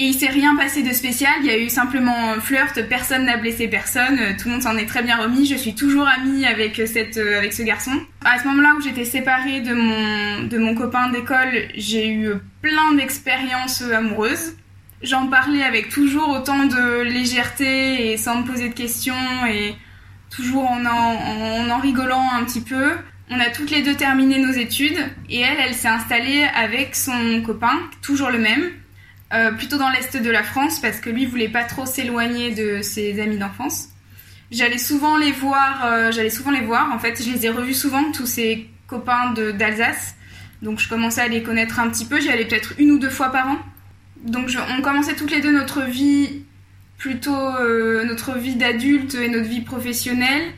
Et 0.01 0.05
il 0.05 0.13
s'est 0.13 0.27
rien 0.27 0.55
passé 0.55 0.81
de 0.81 0.93
spécial, 0.93 1.33
il 1.41 1.47
y 1.47 1.49
a 1.49 1.57
eu 1.57 1.67
simplement 1.67 2.31
un 2.31 2.39
flirt, 2.39 2.87
personne 2.87 3.25
n'a 3.25 3.35
blessé 3.35 3.67
personne, 3.67 4.17
euh, 4.17 4.31
tout 4.39 4.47
le 4.47 4.53
monde 4.53 4.63
s'en 4.63 4.77
est 4.77 4.85
très 4.85 5.03
bien 5.03 5.17
remis, 5.17 5.45
je 5.45 5.55
suis 5.55 5.75
toujours 5.75 6.07
amie 6.07 6.45
avec, 6.45 6.81
cette, 6.87 7.17
avec 7.17 7.51
ce 7.51 7.63
garçon. 7.63 7.91
À 8.23 8.39
ce 8.39 8.47
moment-là 8.47 8.75
où 8.77 8.81
j'étais 8.81 9.03
séparée 9.03 9.59
de 9.59 9.73
mon, 9.73 10.43
de 10.43 10.57
mon 10.57 10.73
copain 10.73 11.09
d'école, 11.09 11.67
j'ai 11.75 12.07
eu 12.07 12.29
plein 12.61 12.93
d'expériences 12.93 13.81
amoureuses. 13.81 14.55
J'en 15.01 15.27
parlais 15.27 15.63
avec 15.63 15.89
toujours 15.89 16.29
autant 16.29 16.63
de 16.65 17.01
légèreté 17.01 18.13
et 18.13 18.15
sans 18.15 18.39
me 18.39 18.47
poser 18.47 18.69
de 18.69 18.73
questions 18.73 19.45
et 19.49 19.75
toujours 20.33 20.71
en 20.71 20.85
en, 20.85 21.69
en 21.69 21.77
rigolant 21.79 22.25
un 22.39 22.45
petit 22.45 22.61
peu. 22.61 22.91
On 23.29 23.37
a 23.37 23.49
toutes 23.49 23.69
les 23.69 23.81
deux 23.81 23.95
terminé 23.95 24.39
nos 24.39 24.53
études 24.53 24.99
et 25.29 25.41
elle, 25.41 25.57
elle 25.59 25.75
s'est 25.75 25.89
installée 25.89 26.47
avec 26.55 26.95
son 26.95 27.41
copain, 27.41 27.77
toujours 28.01 28.29
le 28.29 28.39
même, 28.39 28.71
euh, 29.33 29.51
plutôt 29.51 29.77
dans 29.77 29.89
l'est 29.89 30.17
de 30.17 30.29
la 30.29 30.43
France 30.43 30.79
parce 30.79 30.99
que 30.99 31.09
lui 31.09 31.25
voulait 31.25 31.49
pas 31.49 31.63
trop 31.63 31.85
s'éloigner 31.85 32.53
de 32.53 32.81
ses 32.81 33.19
amis 33.19 33.37
d'enfance. 33.37 33.89
J'allais 34.51 34.79
souvent 34.79 35.17
les 35.17 35.31
voir, 35.31 36.11
j'allais 36.11 36.31
souvent 36.31 36.49
les 36.49 36.61
voir. 36.61 36.91
En 36.91 36.97
fait, 36.97 37.21
je 37.23 37.29
les 37.29 37.45
ai 37.45 37.49
revus 37.49 37.75
souvent, 37.75 38.11
tous 38.11 38.25
ces 38.25 38.67
copains 38.87 39.31
d'Alsace. 39.31 40.15
Donc 40.61 40.79
je 40.79 40.89
commençais 40.89 41.21
à 41.21 41.27
les 41.27 41.43
connaître 41.43 41.79
un 41.79 41.89
petit 41.89 42.05
peu. 42.05 42.19
J'y 42.19 42.29
allais 42.29 42.45
peut-être 42.45 42.73
une 42.79 42.91
ou 42.91 42.99
deux 42.99 43.09
fois 43.09 43.31
par 43.31 43.47
an. 43.47 43.59
Donc 44.23 44.49
on 44.77 44.81
commençait 44.81 45.15
toutes 45.15 45.31
les 45.31 45.39
deux 45.39 45.51
notre 45.51 45.83
vie 45.83 46.43
plutôt 46.97 47.35
euh, 47.35 48.03
notre 48.03 48.37
vie 48.37 48.55
d'adulte 48.55 49.15
et 49.15 49.29
notre 49.29 49.47
vie 49.47 49.61
professionnelle. 49.61 50.51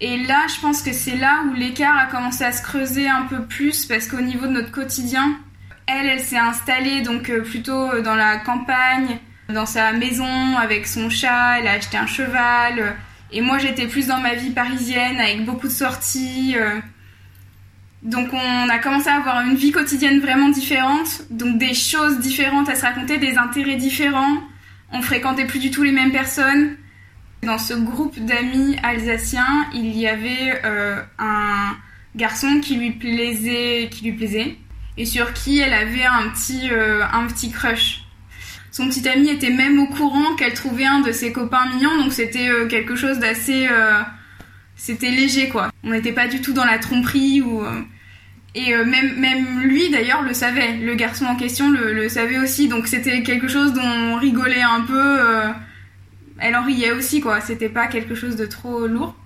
Et 0.00 0.18
là, 0.24 0.46
je 0.54 0.60
pense 0.60 0.82
que 0.82 0.92
c'est 0.92 1.16
là 1.16 1.44
où 1.48 1.54
l'écart 1.54 1.96
a 1.96 2.06
commencé 2.06 2.44
à 2.44 2.52
se 2.52 2.62
creuser 2.62 3.08
un 3.08 3.22
peu 3.22 3.42
plus 3.42 3.86
parce 3.86 4.06
qu'au 4.06 4.20
niveau 4.20 4.46
de 4.46 4.52
notre 4.52 4.70
quotidien, 4.70 5.36
elle, 5.86 6.06
elle 6.06 6.20
s'est 6.20 6.38
installée 6.38 7.02
donc 7.02 7.30
euh, 7.30 7.42
plutôt 7.42 8.00
dans 8.00 8.14
la 8.14 8.38
campagne, 8.38 9.18
dans 9.48 9.66
sa 9.66 9.92
maison 9.92 10.56
avec 10.56 10.86
son 10.86 11.10
chat, 11.10 11.58
elle 11.58 11.68
a 11.68 11.72
acheté 11.72 11.96
un 11.96 12.06
cheval. 12.06 12.96
Et 13.32 13.40
moi, 13.40 13.58
j'étais 13.58 13.86
plus 13.86 14.06
dans 14.06 14.20
ma 14.20 14.34
vie 14.34 14.50
parisienne 14.50 15.18
avec 15.18 15.44
beaucoup 15.44 15.66
de 15.66 15.72
sorties. 15.72 16.54
Euh, 16.56 16.80
donc 18.02 18.28
on 18.32 18.68
a 18.68 18.78
commencé 18.78 19.08
à 19.08 19.16
avoir 19.16 19.40
une 19.40 19.54
vie 19.54 19.72
quotidienne 19.72 20.20
vraiment 20.20 20.50
différente, 20.50 21.22
donc 21.30 21.58
des 21.58 21.72
choses 21.72 22.20
différentes 22.20 22.68
à 22.68 22.74
se 22.74 22.82
raconter, 22.82 23.18
des 23.18 23.38
intérêts 23.38 23.76
différents. 23.76 24.42
On 24.92 25.00
fréquentait 25.00 25.46
plus 25.46 25.58
du 25.58 25.70
tout 25.70 25.82
les 25.82 25.92
mêmes 25.92 26.12
personnes. 26.12 26.76
Dans 27.42 27.58
ce 27.58 27.74
groupe 27.74 28.18
d'amis 28.18 28.76
alsaciens, 28.82 29.66
il 29.74 29.96
y 29.96 30.06
avait 30.06 30.60
euh, 30.64 31.02
un 31.18 31.76
garçon 32.14 32.60
qui 32.60 32.76
lui 32.76 32.92
plaisait, 32.92 33.88
qui 33.90 34.04
lui 34.04 34.12
plaisait, 34.12 34.56
et 34.96 35.06
sur 35.06 35.32
qui 35.32 35.58
elle 35.58 35.74
avait 35.74 36.04
un 36.04 36.28
petit, 36.30 36.70
euh, 36.70 37.02
un 37.12 37.26
petit 37.26 37.50
crush. 37.50 38.02
Son 38.70 38.88
petit 38.88 39.08
ami 39.08 39.28
était 39.28 39.50
même 39.50 39.78
au 39.78 39.86
courant 39.86 40.34
qu'elle 40.36 40.54
trouvait 40.54 40.86
un 40.86 41.00
de 41.00 41.12
ses 41.12 41.32
copains 41.32 41.66
mignons, 41.74 41.96
donc 41.96 42.12
c'était 42.12 42.48
euh, 42.48 42.66
quelque 42.66 42.96
chose 42.96 43.18
d'assez, 43.18 43.68
c'était 44.76 45.10
léger 45.10 45.48
quoi. 45.48 45.70
On 45.84 45.90
n'était 45.90 46.12
pas 46.12 46.26
du 46.26 46.40
tout 46.40 46.52
dans 46.52 46.64
la 46.64 46.78
tromperie 46.78 47.40
ou 47.40 47.62
et 48.54 48.72
euh, 48.72 48.84
même, 48.84 49.18
même 49.18 49.62
lui 49.62 49.90
d'ailleurs 49.90 50.22
le 50.22 50.32
savait, 50.32 50.76
le 50.76 50.94
garçon 50.94 51.26
en 51.26 51.34
question 51.34 51.70
le, 51.70 51.92
le 51.92 52.08
savait 52.08 52.38
aussi, 52.38 52.68
donc 52.68 52.86
c'était 52.86 53.22
quelque 53.22 53.48
chose 53.48 53.72
dont 53.72 53.82
on 53.82 54.16
rigolait 54.16 54.62
un 54.62 54.82
peu. 54.82 55.20
Euh, 55.20 55.48
elle 56.38 56.56
en 56.56 56.64
riait 56.64 56.92
aussi 56.92 57.20
quoi, 57.20 57.40
c'était 57.40 57.68
pas 57.68 57.88
quelque 57.88 58.14
chose 58.14 58.36
de 58.36 58.46
trop 58.46 58.86
lourd. 58.86 59.16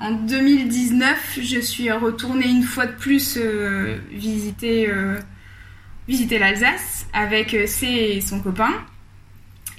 En 0.00 0.12
2019, 0.12 1.40
je 1.42 1.60
suis 1.60 1.90
retournée 1.90 2.48
une 2.48 2.62
fois 2.62 2.86
de 2.86 2.92
plus 2.92 3.36
euh, 3.36 3.98
visiter, 4.12 4.88
visiter 6.06 6.38
l'Alsace 6.38 7.06
avec 7.12 7.56
C 7.66 7.86
et 7.86 8.20
son 8.20 8.40
copain. 8.40 8.70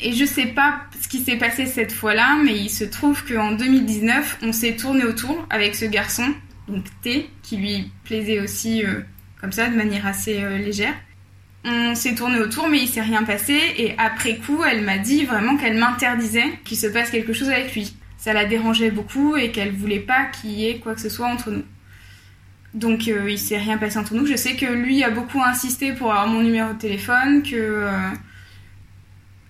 Et 0.01 0.13
je 0.13 0.25
sais 0.25 0.47
pas 0.47 0.81
ce 1.01 1.07
qui 1.07 1.19
s'est 1.19 1.37
passé 1.37 1.65
cette 1.65 1.91
fois-là, 1.91 2.37
mais 2.43 2.55
il 2.55 2.69
se 2.69 2.85
trouve 2.85 3.23
qu'en 3.25 3.51
2019, 3.51 4.39
on 4.43 4.53
s'est 4.53 4.75
tourné 4.75 5.03
autour 5.03 5.45
avec 5.49 5.75
ce 5.75 5.85
garçon 5.85 6.33
donc 6.69 6.85
T, 7.01 7.29
qui 7.41 7.57
lui 7.57 7.91
plaisait 8.03 8.39
aussi 8.39 8.85
euh, 8.85 9.01
comme 9.41 9.51
ça, 9.51 9.67
de 9.67 9.75
manière 9.75 10.05
assez 10.05 10.41
euh, 10.41 10.57
légère. 10.57 10.93
On 11.65 11.93
s'est 11.95 12.15
tourné 12.15 12.39
autour, 12.39 12.69
mais 12.69 12.79
il 12.79 12.87
s'est 12.87 13.01
rien 13.01 13.23
passé. 13.23 13.59
Et 13.77 13.93
après 13.97 14.37
coup, 14.37 14.63
elle 14.63 14.83
m'a 14.83 14.97
dit 14.97 15.25
vraiment 15.25 15.57
qu'elle 15.57 15.77
m'interdisait 15.77 16.59
qu'il 16.63 16.77
se 16.77 16.87
passe 16.87 17.09
quelque 17.09 17.33
chose 17.33 17.49
avec 17.49 17.73
lui. 17.75 17.93
Ça 18.19 18.33
la 18.33 18.45
dérangeait 18.45 18.91
beaucoup 18.91 19.35
et 19.35 19.51
qu'elle 19.51 19.71
voulait 19.71 19.99
pas 19.99 20.25
qu'il 20.25 20.51
y 20.51 20.67
ait 20.67 20.77
quoi 20.77 20.93
que 20.93 21.01
ce 21.01 21.09
soit 21.09 21.25
entre 21.25 21.49
nous. 21.49 21.63
Donc 22.75 23.07
euh, 23.07 23.31
il 23.31 23.39
s'est 23.39 23.57
rien 23.57 23.77
passé 23.79 23.97
entre 23.97 24.13
nous. 24.13 24.27
Je 24.27 24.35
sais 24.35 24.55
que 24.55 24.67
lui 24.67 25.03
a 25.03 25.09
beaucoup 25.09 25.41
insisté 25.41 25.93
pour 25.93 26.11
avoir 26.11 26.27
mon 26.27 26.43
numéro 26.43 26.73
de 26.73 26.77
téléphone, 26.77 27.41
que 27.41 27.87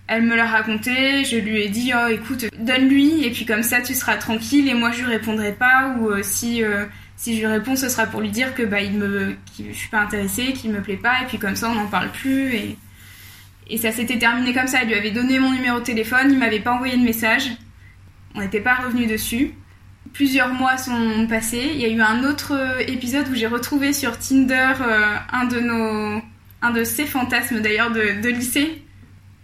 elle 0.06 0.22
me 0.22 0.34
l'a 0.34 0.46
raconté. 0.46 1.24
Je 1.24 1.36
lui 1.36 1.60
ai 1.60 1.68
dit 1.68 1.92
oh 1.94 2.08
écoute 2.08 2.46
donne-lui 2.58 3.26
et 3.26 3.30
puis 3.30 3.44
comme 3.44 3.62
ça 3.62 3.82
tu 3.82 3.94
seras 3.94 4.16
tranquille 4.16 4.68
et 4.68 4.74
moi 4.74 4.90
je 4.92 5.00
lui 5.02 5.10
répondrai 5.10 5.52
pas 5.52 5.94
ou 5.98 6.10
si 6.22 6.62
si 7.20 7.34
je 7.34 7.40
lui 7.40 7.46
réponds, 7.48 7.76
ce 7.76 7.90
sera 7.90 8.06
pour 8.06 8.22
lui 8.22 8.30
dire 8.30 8.54
que 8.54 8.62
bah, 8.62 8.80
il 8.80 8.92
me, 8.92 9.36
je 9.58 9.72
suis 9.74 9.90
pas 9.90 10.00
intéressée, 10.00 10.54
qu'il 10.54 10.72
me 10.72 10.80
plaît 10.80 10.96
pas, 10.96 11.20
et 11.20 11.26
puis 11.26 11.36
comme 11.36 11.54
ça, 11.54 11.68
on 11.68 11.74
n'en 11.74 11.86
parle 11.86 12.10
plus. 12.10 12.54
Et, 12.54 12.78
et 13.68 13.76
ça 13.76 13.92
s'était 13.92 14.18
terminé 14.18 14.54
comme 14.54 14.66
ça. 14.66 14.78
Elle 14.80 14.88
lui 14.88 14.94
avait 14.94 15.10
donné 15.10 15.38
mon 15.38 15.52
numéro 15.52 15.80
de 15.80 15.84
téléphone, 15.84 16.28
il 16.30 16.38
m'avait 16.38 16.60
pas 16.60 16.72
envoyé 16.72 16.96
de 16.96 17.02
message. 17.02 17.50
On 18.34 18.40
n'était 18.40 18.60
pas 18.60 18.76
revenu 18.76 19.06
dessus. 19.06 19.54
Plusieurs 20.12 20.48
mois 20.48 20.76
sont 20.76 21.26
passés. 21.28 21.70
Il 21.74 21.80
y 21.80 21.84
a 21.84 21.88
eu 21.88 22.00
un 22.00 22.24
autre 22.24 22.52
épisode 22.88 23.28
où 23.28 23.34
j'ai 23.34 23.46
retrouvé 23.46 23.92
sur 23.92 24.18
Tinder 24.18 24.72
euh, 24.80 25.16
un 25.32 25.44
de 25.44 25.60
nos, 25.60 26.22
un 26.62 26.70
de 26.70 26.84
ses 26.84 27.06
fantasmes 27.06 27.60
d'ailleurs 27.60 27.90
de 27.90 28.28
lycée. 28.28 28.82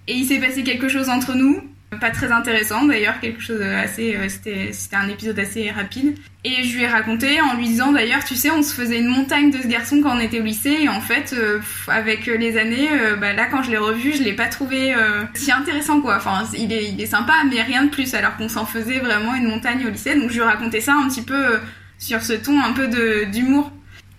Et 0.08 0.14
il 0.14 0.24
s'est 0.24 0.38
passé 0.38 0.62
quelque 0.62 0.88
chose 0.88 1.08
entre 1.08 1.34
nous. 1.34 1.62
Pas 2.00 2.10
très 2.10 2.32
intéressant 2.32 2.84
d'ailleurs, 2.84 3.20
quelque 3.20 3.40
chose 3.40 3.62
assez. 3.62 4.16
Euh, 4.16 4.28
c'était, 4.28 4.72
un 4.92 5.08
épisode 5.08 5.38
assez 5.38 5.70
rapide. 5.70 6.16
Et 6.42 6.64
je 6.64 6.76
lui 6.76 6.82
ai 6.82 6.88
raconté 6.88 7.40
en 7.40 7.56
lui 7.56 7.68
disant 7.68 7.92
d'ailleurs, 7.92 8.24
tu 8.24 8.34
sais, 8.34 8.50
on 8.50 8.62
se 8.62 8.74
faisait 8.74 8.98
une 8.98 9.06
montagne 9.06 9.52
de 9.52 9.58
ce 9.58 9.68
garçon 9.68 10.00
quand 10.02 10.16
on 10.16 10.18
était 10.18 10.40
au 10.40 10.42
lycée. 10.42 10.78
Et 10.82 10.88
en 10.88 11.00
fait, 11.00 11.32
euh, 11.32 11.60
avec 11.86 12.26
les 12.26 12.58
années, 12.58 12.88
euh, 12.90 13.14
bah, 13.14 13.32
là 13.32 13.46
quand 13.46 13.62
je 13.62 13.70
l'ai 13.70 13.78
revu, 13.78 14.14
je 14.16 14.22
l'ai 14.24 14.32
pas 14.32 14.48
trouvé 14.48 14.94
si 15.34 15.52
intéressant 15.52 16.00
quoi. 16.00 16.16
Enfin, 16.16 16.44
il 16.58 16.72
est, 16.72 16.90
il 16.90 17.00
est 17.00 17.06
sympa, 17.06 17.34
mais 17.48 17.62
rien 17.62 17.84
de 17.84 17.90
plus. 17.90 18.14
Alors 18.14 18.36
qu'on 18.36 18.48
s'en 18.48 18.66
faisait 18.66 18.98
vraiment 18.98 19.34
une 19.36 19.48
montagne 19.48 19.86
au 19.86 19.90
lycée. 19.90 20.16
Donc 20.16 20.30
je 20.30 20.34
lui 20.34 20.40
ai 20.40 20.44
raconté 20.44 20.80
ça 20.80 20.92
un 20.92 21.08
petit 21.08 21.22
peu 21.22 21.60
sur 21.98 22.20
ce 22.20 22.32
ton 22.32 22.60
un 22.60 22.72
peu 22.72 22.88
d'humour. 23.26 23.70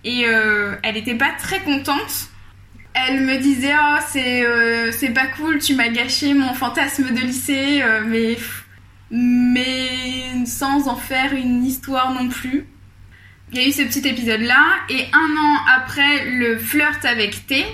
Et 0.04 0.22
elle 0.22 0.96
était 0.96 1.16
pas 1.16 1.32
très 1.38 1.60
contente 1.60 2.30
elle 2.94 3.22
me 3.22 3.38
disait 3.38 3.72
oh 3.74 3.98
c'est 4.08 4.44
euh, 4.44 4.90
c'est 4.92 5.10
pas 5.10 5.26
cool 5.26 5.58
tu 5.58 5.74
m'as 5.74 5.88
gâché 5.88 6.34
mon 6.34 6.54
fantasme 6.54 7.14
de 7.14 7.20
lycée 7.20 7.82
euh, 7.82 8.02
mais 8.06 8.36
mais 9.10 10.44
sans 10.44 10.88
en 10.88 10.96
faire 10.96 11.32
une 11.32 11.64
histoire 11.64 12.12
non 12.12 12.28
plus. 12.28 12.66
Il 13.50 13.58
y 13.58 13.64
a 13.64 13.66
eu 13.66 13.72
ce 13.72 13.82
petit 13.82 14.06
épisode 14.06 14.42
là 14.42 14.62
et 14.90 15.06
un 15.12 15.36
an 15.36 15.60
après 15.76 16.26
le 16.26 16.58
flirt 16.58 17.04
avec 17.04 17.46
T 17.46 17.64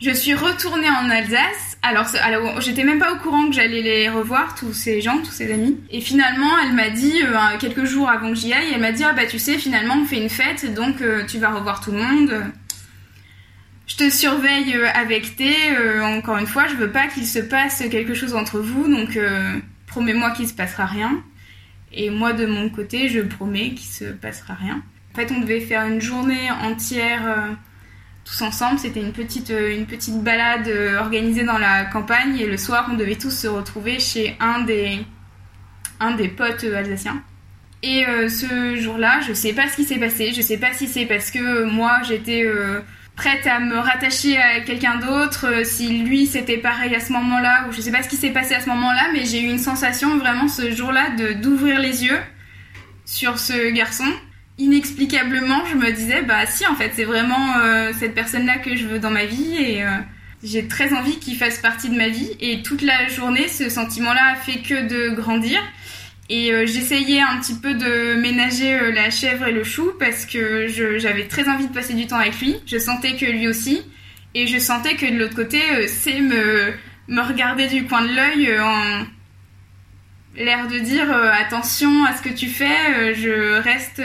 je 0.00 0.12
suis 0.12 0.32
retournée 0.32 0.88
en 0.88 1.10
Alsace. 1.10 1.76
Alors, 1.82 2.06
alors 2.22 2.60
j'étais 2.60 2.84
même 2.84 3.00
pas 3.00 3.12
au 3.12 3.16
courant 3.16 3.48
que 3.48 3.52
j'allais 3.52 3.82
les 3.82 4.08
revoir 4.08 4.54
tous 4.54 4.72
ces 4.72 5.00
gens 5.00 5.18
tous 5.18 5.32
ces 5.32 5.52
amis. 5.52 5.78
Et 5.90 6.00
finalement 6.00 6.58
elle 6.62 6.72
m'a 6.72 6.88
dit 6.88 7.20
euh, 7.22 7.58
quelques 7.58 7.84
jours 7.84 8.08
avant 8.08 8.30
que 8.30 8.36
j'y 8.36 8.52
aille 8.52 8.68
elle 8.72 8.80
m'a 8.80 8.92
dit 8.92 9.04
ah 9.04 9.12
bah 9.12 9.26
tu 9.26 9.38
sais 9.38 9.58
finalement 9.58 9.96
on 10.00 10.06
fait 10.06 10.22
une 10.22 10.30
fête 10.30 10.72
donc 10.72 11.02
tu 11.26 11.38
vas 11.38 11.50
revoir 11.50 11.80
tout 11.80 11.90
le 11.90 11.98
monde 11.98 12.44
je 13.88 13.96
te 13.96 14.10
surveille 14.10 14.74
euh, 14.76 14.86
avec 14.94 15.36
T. 15.36 15.50
Euh, 15.72 16.04
encore 16.04 16.36
une 16.36 16.46
fois, 16.46 16.66
je 16.68 16.74
veux 16.74 16.90
pas 16.90 17.08
qu'il 17.08 17.26
se 17.26 17.38
passe 17.38 17.82
quelque 17.90 18.14
chose 18.14 18.34
entre 18.34 18.60
vous, 18.60 18.86
donc 18.86 19.16
euh, 19.16 19.58
promets-moi 19.86 20.30
qu'il 20.32 20.46
se 20.46 20.54
passera 20.54 20.84
rien. 20.86 21.22
Et 21.92 22.10
moi, 22.10 22.34
de 22.34 22.44
mon 22.44 22.68
côté, 22.68 23.08
je 23.08 23.20
promets 23.20 23.70
qu'il 23.70 23.88
se 23.88 24.04
passera 24.04 24.54
rien. 24.54 24.82
En 25.12 25.16
fait, 25.16 25.32
on 25.32 25.40
devait 25.40 25.60
faire 25.60 25.86
une 25.86 26.02
journée 26.02 26.50
entière 26.62 27.56
tous 28.26 28.42
ensemble. 28.42 28.78
C'était 28.78 29.00
une 29.00 29.14
petite, 29.14 29.48
une 29.48 29.86
petite 29.86 30.22
balade 30.22 30.70
organisée 30.98 31.44
dans 31.44 31.56
la 31.56 31.86
campagne 31.86 32.38
et 32.38 32.46
le 32.46 32.58
soir, 32.58 32.88
on 32.92 32.94
devait 32.94 33.16
tous 33.16 33.30
se 33.30 33.46
retrouver 33.46 33.98
chez 34.00 34.36
un 34.38 34.60
des, 34.60 34.98
un 35.98 36.10
des 36.10 36.28
potes 36.28 36.62
alsaciens. 36.64 37.22
Et 37.82 38.04
ce 38.28 38.76
jour-là, 38.76 39.20
je 39.26 39.32
sais 39.32 39.54
pas 39.54 39.66
ce 39.66 39.76
qui 39.76 39.84
s'est 39.84 39.98
passé. 39.98 40.32
Je 40.34 40.42
sais 40.42 40.58
pas 40.58 40.74
si 40.74 40.88
c'est 40.88 41.06
parce 41.06 41.30
que 41.30 41.64
moi, 41.64 42.02
j'étais 42.06 42.44
prête 43.18 43.48
à 43.48 43.58
me 43.58 43.76
rattacher 43.76 44.38
à 44.38 44.60
quelqu'un 44.60 44.96
d'autre, 44.96 45.46
euh, 45.48 45.64
si 45.64 45.88
lui 45.88 46.24
c'était 46.26 46.56
pareil 46.56 46.94
à 46.94 47.00
ce 47.00 47.12
moment-là, 47.12 47.66
ou 47.68 47.72
je 47.72 47.80
sais 47.80 47.90
pas 47.90 48.04
ce 48.04 48.08
qui 48.08 48.16
s'est 48.16 48.30
passé 48.30 48.54
à 48.54 48.60
ce 48.60 48.68
moment-là, 48.68 49.08
mais 49.12 49.24
j'ai 49.24 49.40
eu 49.40 49.48
une 49.48 49.58
sensation 49.58 50.16
vraiment 50.18 50.46
ce 50.46 50.70
jour-là 50.70 51.10
de 51.10 51.32
d'ouvrir 51.32 51.80
les 51.80 52.04
yeux 52.04 52.20
sur 53.04 53.40
ce 53.40 53.72
garçon. 53.72 54.04
Inexplicablement, 54.58 55.64
je 55.66 55.74
me 55.74 55.90
disais 55.90 56.22
bah 56.22 56.46
si 56.46 56.64
en 56.68 56.76
fait 56.76 56.92
c'est 56.94 57.04
vraiment 57.04 57.56
euh, 57.58 57.90
cette 57.98 58.14
personne-là 58.14 58.58
que 58.58 58.76
je 58.76 58.86
veux 58.86 59.00
dans 59.00 59.10
ma 59.10 59.24
vie 59.24 59.56
et 59.56 59.82
euh, 59.82 59.88
j'ai 60.44 60.68
très 60.68 60.92
envie 60.92 61.18
qu'il 61.18 61.36
fasse 61.36 61.58
partie 61.58 61.88
de 61.88 61.96
ma 61.96 62.08
vie 62.08 62.30
et 62.40 62.62
toute 62.62 62.82
la 62.82 63.08
journée 63.08 63.48
ce 63.48 63.68
sentiment-là 63.68 64.32
a 64.32 64.36
fait 64.36 64.60
que 64.60 64.86
de 64.86 65.14
grandir. 65.16 65.60
Et 66.30 66.52
euh, 66.52 66.66
j'essayais 66.66 67.20
un 67.20 67.38
petit 67.38 67.54
peu 67.54 67.72
de 67.74 68.14
ménager 68.20 68.74
euh, 68.74 68.92
la 68.92 69.08
chèvre 69.08 69.46
et 69.46 69.52
le 69.52 69.64
chou 69.64 69.92
parce 69.98 70.26
que 70.26 70.66
j'avais 70.98 71.26
très 71.26 71.48
envie 71.48 71.66
de 71.66 71.72
passer 71.72 71.94
du 71.94 72.06
temps 72.06 72.18
avec 72.18 72.38
lui. 72.38 72.56
Je 72.66 72.78
sentais 72.78 73.16
que 73.16 73.24
lui 73.24 73.48
aussi. 73.48 73.82
Et 74.34 74.46
je 74.46 74.58
sentais 74.58 74.94
que 74.94 75.06
de 75.06 75.18
l'autre 75.18 75.34
côté, 75.34 75.62
euh, 75.72 75.86
c'est 75.88 76.20
me, 76.20 76.72
me 77.08 77.22
regarder 77.22 77.66
du 77.66 77.86
coin 77.86 78.02
de 78.02 78.14
l'œil 78.14 78.60
en 78.60 79.06
l'air 80.36 80.68
de 80.68 80.78
dire 80.78 81.10
attention 81.10 82.04
à 82.04 82.14
ce 82.14 82.22
que 82.22 82.28
tu 82.28 82.46
fais, 82.46 83.14
je 83.14 83.60
reste 83.60 84.00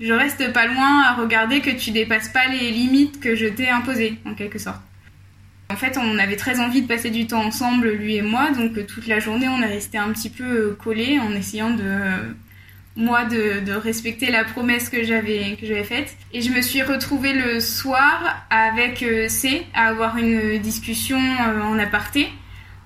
je 0.00 0.12
reste 0.12 0.50
pas 0.54 0.66
loin 0.66 1.02
à 1.02 1.14
regarder 1.14 1.60
que 1.60 1.70
tu 1.70 1.90
dépasses 1.90 2.28
pas 2.28 2.46
les 2.46 2.70
limites 2.70 3.20
que 3.20 3.34
je 3.34 3.46
t'ai 3.46 3.68
imposées 3.68 4.16
en 4.24 4.34
quelque 4.34 4.58
sorte. 4.58 4.80
En 5.74 5.76
fait, 5.76 5.98
on 5.98 6.18
avait 6.18 6.36
très 6.36 6.60
envie 6.60 6.82
de 6.82 6.86
passer 6.86 7.10
du 7.10 7.26
temps 7.26 7.44
ensemble, 7.44 7.88
lui 7.90 8.14
et 8.14 8.22
moi, 8.22 8.52
donc 8.52 8.78
euh, 8.78 8.84
toute 8.86 9.08
la 9.08 9.18
journée, 9.18 9.48
on 9.48 9.60
est 9.60 9.66
resté 9.66 9.98
un 9.98 10.10
petit 10.12 10.30
peu 10.30 10.44
euh, 10.44 10.78
collés 10.80 11.18
en 11.18 11.32
essayant 11.32 11.70
de 11.70 11.82
euh, 11.82 12.32
moi 12.94 13.24
de, 13.24 13.72
respecter 13.72 14.30
la 14.30 14.44
promesse 14.44 14.88
que 14.88 15.02
j'avais 15.02 15.56
que 15.60 15.66
j'avais 15.66 15.82
faite. 15.82 16.14
Et 16.32 16.42
je 16.42 16.50
me 16.50 16.62
suis 16.62 16.80
retrouvée 16.82 17.32
le 17.32 17.58
soir 17.58 18.46
avec 18.50 19.04
C 19.28 19.66
à 19.74 19.88
avoir 19.88 20.16
une 20.16 20.58
discussion 20.58 21.18
en 21.18 21.76
aparté 21.80 22.28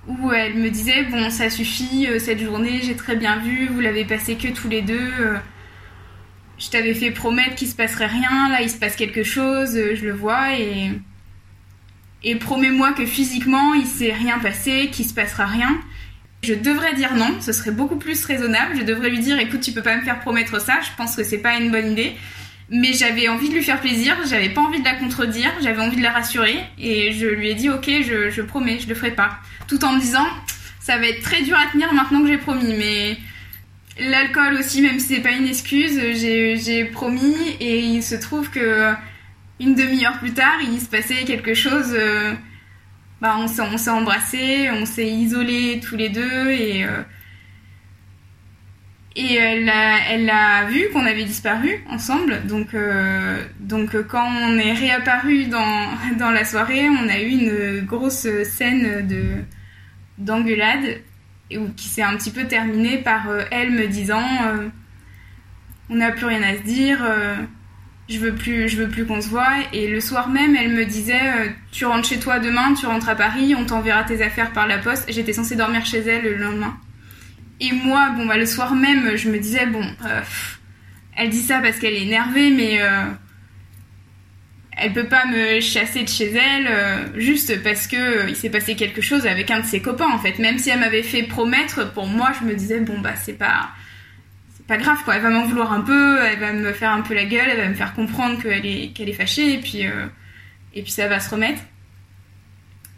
où 0.07 0.31
elle 0.31 0.55
me 0.55 0.71
disait 0.71 1.03
bon 1.03 1.29
ça 1.29 1.51
suffit 1.51 2.07
cette 2.17 2.41
journée 2.41 2.79
j'ai 2.81 2.95
très 2.95 3.15
bien 3.15 3.37
vu 3.37 3.67
vous 3.67 3.81
l'avez 3.81 4.03
passé 4.03 4.33
que 4.33 4.47
tous 4.47 4.67
les 4.67 4.81
deux 4.81 5.11
je 6.57 6.69
t'avais 6.71 6.95
fait 6.95 7.11
promettre 7.11 7.53
qu'il 7.53 7.67
se 7.67 7.75
passerait 7.75 8.07
rien 8.07 8.49
là 8.49 8.63
il 8.63 8.69
se 8.71 8.79
passe 8.79 8.95
quelque 8.95 9.21
chose 9.21 9.75
je 9.75 10.03
le 10.03 10.13
vois 10.13 10.55
et 10.55 10.89
et 12.23 12.35
promets-moi 12.35 12.93
que 12.93 13.05
physiquement 13.05 13.73
il 13.73 13.85
s'est 13.85 14.13
rien 14.13 14.39
passé 14.39 14.89
qu'il 14.91 15.05
se 15.05 15.13
passera 15.13 15.45
rien 15.45 15.79
je 16.43 16.53
devrais 16.53 16.93
dire 16.93 17.15
non, 17.15 17.41
ce 17.41 17.51
serait 17.51 17.71
beaucoup 17.71 17.97
plus 17.97 18.23
raisonnable. 18.25 18.77
Je 18.77 18.83
devrais 18.83 19.09
lui 19.09 19.19
dire 19.19 19.37
écoute, 19.39 19.61
tu 19.61 19.71
peux 19.71 19.81
pas 19.81 19.97
me 19.97 20.01
faire 20.01 20.19
promettre 20.19 20.61
ça, 20.61 20.79
je 20.81 20.89
pense 20.97 21.15
que 21.15 21.23
c'est 21.23 21.39
pas 21.39 21.57
une 21.57 21.71
bonne 21.71 21.91
idée. 21.91 22.15
Mais 22.71 22.93
j'avais 22.93 23.27
envie 23.27 23.49
de 23.49 23.55
lui 23.55 23.63
faire 23.63 23.81
plaisir, 23.81 24.15
j'avais 24.29 24.49
pas 24.49 24.61
envie 24.61 24.79
de 24.79 24.85
la 24.85 24.93
contredire, 24.93 25.51
j'avais 25.61 25.81
envie 25.81 25.97
de 25.97 26.03
la 26.03 26.11
rassurer 26.11 26.59
et 26.77 27.11
je 27.13 27.25
lui 27.25 27.49
ai 27.49 27.55
dit 27.55 27.69
ok, 27.69 27.89
je, 28.03 28.41
promets, 28.41 28.79
je 28.79 28.87
le 28.87 28.95
ferai 28.95 29.11
pas. 29.11 29.39
Tout 29.67 29.83
en 29.83 29.93
me 29.93 29.99
disant 29.99 30.25
ça 30.79 30.97
va 30.97 31.07
être 31.07 31.21
très 31.21 31.41
dur 31.41 31.57
à 31.57 31.71
tenir 31.71 31.91
maintenant 31.93 32.21
que 32.21 32.27
j'ai 32.27 32.37
promis, 32.37 32.73
mais 32.77 33.17
l'alcool 33.99 34.53
aussi, 34.53 34.81
même 34.81 34.99
si 34.99 35.15
c'est 35.15 35.21
pas 35.21 35.31
une 35.31 35.47
excuse, 35.47 35.99
j'ai 36.15 36.85
promis 36.85 37.35
et 37.59 37.79
il 37.79 38.03
se 38.03 38.15
trouve 38.15 38.49
que 38.49 38.93
une 39.59 39.75
demi-heure 39.75 40.17
plus 40.19 40.33
tard, 40.33 40.57
il 40.61 40.79
se 40.79 40.87
passait 40.87 41.23
quelque 41.25 41.53
chose. 41.53 41.93
Euh, 41.93 42.33
bah, 43.21 43.35
on 43.37 43.47
s'est, 43.47 43.89
embrassés, 43.89 44.69
on 44.71 44.85
s'est 44.85 45.09
isolés 45.09 45.81
tous 45.83 45.97
les 45.97 46.09
deux 46.09 46.51
et 46.51 46.85
euh, 46.85 47.03
et 49.15 49.35
elle 49.35 49.69
a, 50.29 50.63
vu 50.65 50.87
qu'on 50.93 51.05
avait 51.05 51.25
disparu 51.25 51.83
ensemble. 51.89 52.45
Donc, 52.47 52.73
euh, 52.73 53.43
donc 53.59 54.01
quand 54.07 54.25
on 54.25 54.57
est 54.57 54.71
réapparu 54.71 55.47
dans, 55.47 55.89
dans 56.17 56.31
la 56.31 56.45
soirée, 56.45 56.87
on 56.87 57.09
a 57.09 57.19
eu 57.19 57.27
une 57.27 57.81
grosse 57.81 58.27
scène 58.43 59.05
de 59.07 59.23
d'engueulade 60.19 61.01
qui 61.75 61.87
s'est 61.87 62.03
un 62.03 62.15
petit 62.15 62.31
peu 62.31 62.45
terminée 62.45 62.99
par 62.99 63.27
elle 63.51 63.71
me 63.71 63.87
disant 63.87 64.23
on 65.89 65.95
n'a 65.95 66.11
plus 66.11 66.25
rien 66.25 66.43
à 66.43 66.55
se 66.55 66.61
dire 66.61 66.99
je 68.09 68.17
veux 68.17 68.33
plus, 68.33 68.67
je 68.67 68.77
veux 68.77 68.89
plus 68.89 69.05
qu'on 69.05 69.21
se 69.21 69.29
voit. 69.29 69.47
Et 69.71 69.87
le 69.87 69.99
soir 70.01 70.29
même, 70.29 70.55
elle 70.55 70.71
me 70.71 70.85
disait, 70.85 71.21
euh, 71.21 71.47
tu 71.71 71.85
rentres 71.85 72.09
chez 72.09 72.19
toi 72.19 72.39
demain, 72.39 72.73
tu 72.73 72.87
rentres 72.87 73.07
à 73.07 73.15
Paris, 73.15 73.53
on 73.55 73.65
t'enverra 73.65 74.03
tes 74.03 74.23
affaires 74.23 74.51
par 74.51 74.67
la 74.67 74.79
poste. 74.79 75.05
J'étais 75.09 75.33
censée 75.33 75.55
dormir 75.55 75.85
chez 75.85 75.99
elle 75.99 76.23
le 76.23 76.35
lendemain. 76.37 76.75
Et 77.61 77.71
moi, 77.71 78.09
bon, 78.17 78.25
bah, 78.25 78.37
le 78.37 78.47
soir 78.47 78.73
même, 78.73 79.15
je 79.15 79.29
me 79.29 79.37
disais, 79.37 79.67
bon, 79.67 79.83
euh, 80.05 80.21
elle 81.15 81.29
dit 81.29 81.41
ça 81.41 81.59
parce 81.59 81.77
qu'elle 81.77 81.93
est 81.93 82.03
énervée, 82.03 82.49
mais 82.49 82.81
euh, 82.81 83.03
elle 84.75 84.93
peut 84.93 85.07
pas 85.07 85.25
me 85.27 85.59
chasser 85.59 86.03
de 86.03 86.09
chez 86.09 86.33
elle 86.33 87.11
juste 87.15 87.61
parce 87.61 87.85
que 87.85 88.27
il 88.27 88.35
s'est 88.35 88.49
passé 88.49 88.75
quelque 88.75 89.01
chose 89.01 89.27
avec 89.27 89.51
un 89.51 89.59
de 89.59 89.65
ses 89.65 89.81
copains, 89.81 90.09
en 90.09 90.17
fait. 90.17 90.39
Même 90.39 90.57
si 90.57 90.71
elle 90.71 90.79
m'avait 90.79 91.03
fait 91.03 91.23
promettre, 91.23 91.93
pour 91.93 92.07
moi, 92.07 92.31
je 92.39 92.47
me 92.47 92.55
disais, 92.55 92.79
bon, 92.79 92.99
bah, 93.01 93.13
c'est 93.15 93.37
pas 93.37 93.69
pas 94.69 94.77
grave 94.77 95.03
quoi, 95.03 95.15
elle 95.15 95.23
va 95.23 95.31
m'en 95.31 95.45
vouloir 95.45 95.73
un 95.73 95.81
peu, 95.81 96.19
elle 96.23 96.39
va 96.39 96.53
me 96.53 96.71
faire 96.73 96.91
un 96.91 97.01
peu 97.01 97.15
la 97.15 97.25
gueule, 97.25 97.47
elle 97.49 97.57
va 97.57 97.67
me 97.67 97.73
faire 97.73 97.95
comprendre 97.95 98.39
qu'elle 98.39 98.67
est, 98.67 98.93
qu'elle 98.93 99.09
est 99.09 99.13
fâchée 99.13 99.53
et 99.53 99.57
puis, 99.57 99.87
euh, 99.87 100.05
et 100.75 100.83
puis 100.83 100.91
ça 100.91 101.07
va 101.07 101.19
se 101.19 101.31
remettre. 101.31 101.59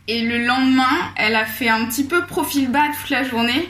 Et 0.09 0.21
le 0.21 0.45
lendemain, 0.45 1.13
elle 1.15 1.33
a 1.33 1.45
fait 1.45 1.69
un 1.69 1.85
petit 1.85 2.05
peu 2.05 2.25
profil 2.25 2.69
bas 2.69 2.89
toute 2.99 3.09
la 3.09 3.23
journée, 3.23 3.69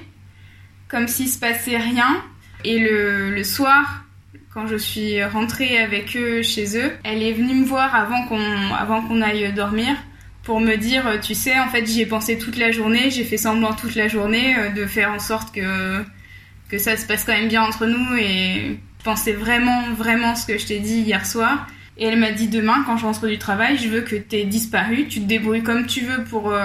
comme 0.87 1.07
s'il 1.07 1.29
se 1.29 1.37
passait 1.37 1.77
rien. 1.77 2.23
Et 2.63 2.79
le, 2.79 3.29
le 3.29 3.43
soir, 3.43 4.05
quand 4.51 4.65
je 4.65 4.77
suis 4.77 5.23
rentrée 5.23 5.77
avec 5.77 6.17
eux 6.17 6.41
chez 6.41 6.77
eux, 6.79 6.91
elle 7.03 7.21
est 7.21 7.33
venue 7.33 7.53
me 7.53 7.65
voir 7.65 7.93
avant 7.93 8.25
qu'on, 8.25 8.73
avant 8.73 9.03
qu'on 9.03 9.21
aille 9.21 9.53
dormir 9.53 9.95
pour 10.41 10.59
me 10.59 10.75
dire, 10.75 11.19
tu 11.21 11.35
sais, 11.35 11.59
en 11.59 11.69
fait, 11.69 11.85
j'y 11.85 12.01
ai 12.01 12.07
pensé 12.07 12.39
toute 12.39 12.57
la 12.57 12.71
journée, 12.71 13.11
j'ai 13.11 13.25
fait 13.25 13.37
semblant 13.37 13.73
toute 13.73 13.93
la 13.93 14.07
journée 14.07 14.57
euh, 14.57 14.69
de 14.69 14.87
faire 14.87 15.11
en 15.11 15.19
sorte 15.19 15.53
que 15.53 16.03
que 16.71 16.77
ça 16.77 16.95
se 16.95 17.05
passe 17.05 17.25
quand 17.25 17.33
même 17.33 17.49
bien 17.49 17.61
entre 17.61 17.85
nous 17.85 18.15
et 18.15 18.79
je 18.99 19.03
pensais 19.03 19.33
vraiment, 19.33 19.91
vraiment 19.91 20.35
ce 20.35 20.47
que 20.47 20.57
je 20.57 20.65
t'ai 20.65 20.79
dit 20.79 21.01
hier 21.01 21.25
soir. 21.25 21.67
Et 21.97 22.05
elle 22.05 22.17
m'a 22.17 22.31
dit 22.31 22.47
demain, 22.47 22.83
quand 22.85 22.95
je 22.95 23.05
rentre 23.05 23.27
du 23.27 23.37
travail, 23.37 23.77
je 23.77 23.89
veux 23.89 24.01
que 24.01 24.15
tu 24.15 24.37
aies 24.37 24.45
disparu, 24.45 25.05
tu 25.07 25.19
te 25.19 25.25
débrouilles 25.25 25.63
comme 25.63 25.85
tu 25.85 25.99
veux 26.01 26.23
pour, 26.23 26.51
euh, 26.51 26.63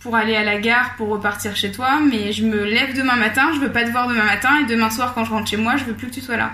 pour 0.00 0.16
aller 0.16 0.34
à 0.34 0.42
la 0.42 0.58
gare, 0.58 0.96
pour 0.96 1.08
repartir 1.08 1.54
chez 1.54 1.70
toi, 1.70 2.00
mais 2.00 2.32
je 2.32 2.44
me 2.44 2.64
lève 2.64 2.96
demain 2.96 3.16
matin, 3.16 3.50
je 3.54 3.60
veux 3.60 3.70
pas 3.70 3.84
te 3.84 3.90
voir 3.90 4.08
demain 4.08 4.24
matin, 4.24 4.58
et 4.62 4.64
demain 4.64 4.88
soir 4.88 5.12
quand 5.14 5.26
je 5.26 5.30
rentre 5.30 5.50
chez 5.50 5.58
moi, 5.58 5.76
je 5.76 5.84
veux 5.84 5.94
plus 5.94 6.06
que 6.06 6.14
tu 6.14 6.22
sois 6.22 6.38
là. 6.38 6.52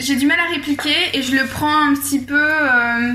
J'ai 0.00 0.16
du 0.16 0.26
mal 0.26 0.40
à 0.40 0.50
répliquer 0.50 0.96
et 1.12 1.22
je 1.22 1.36
le 1.36 1.46
prends 1.46 1.90
un 1.90 1.94
petit 1.94 2.20
peu 2.20 2.42
euh, 2.42 3.14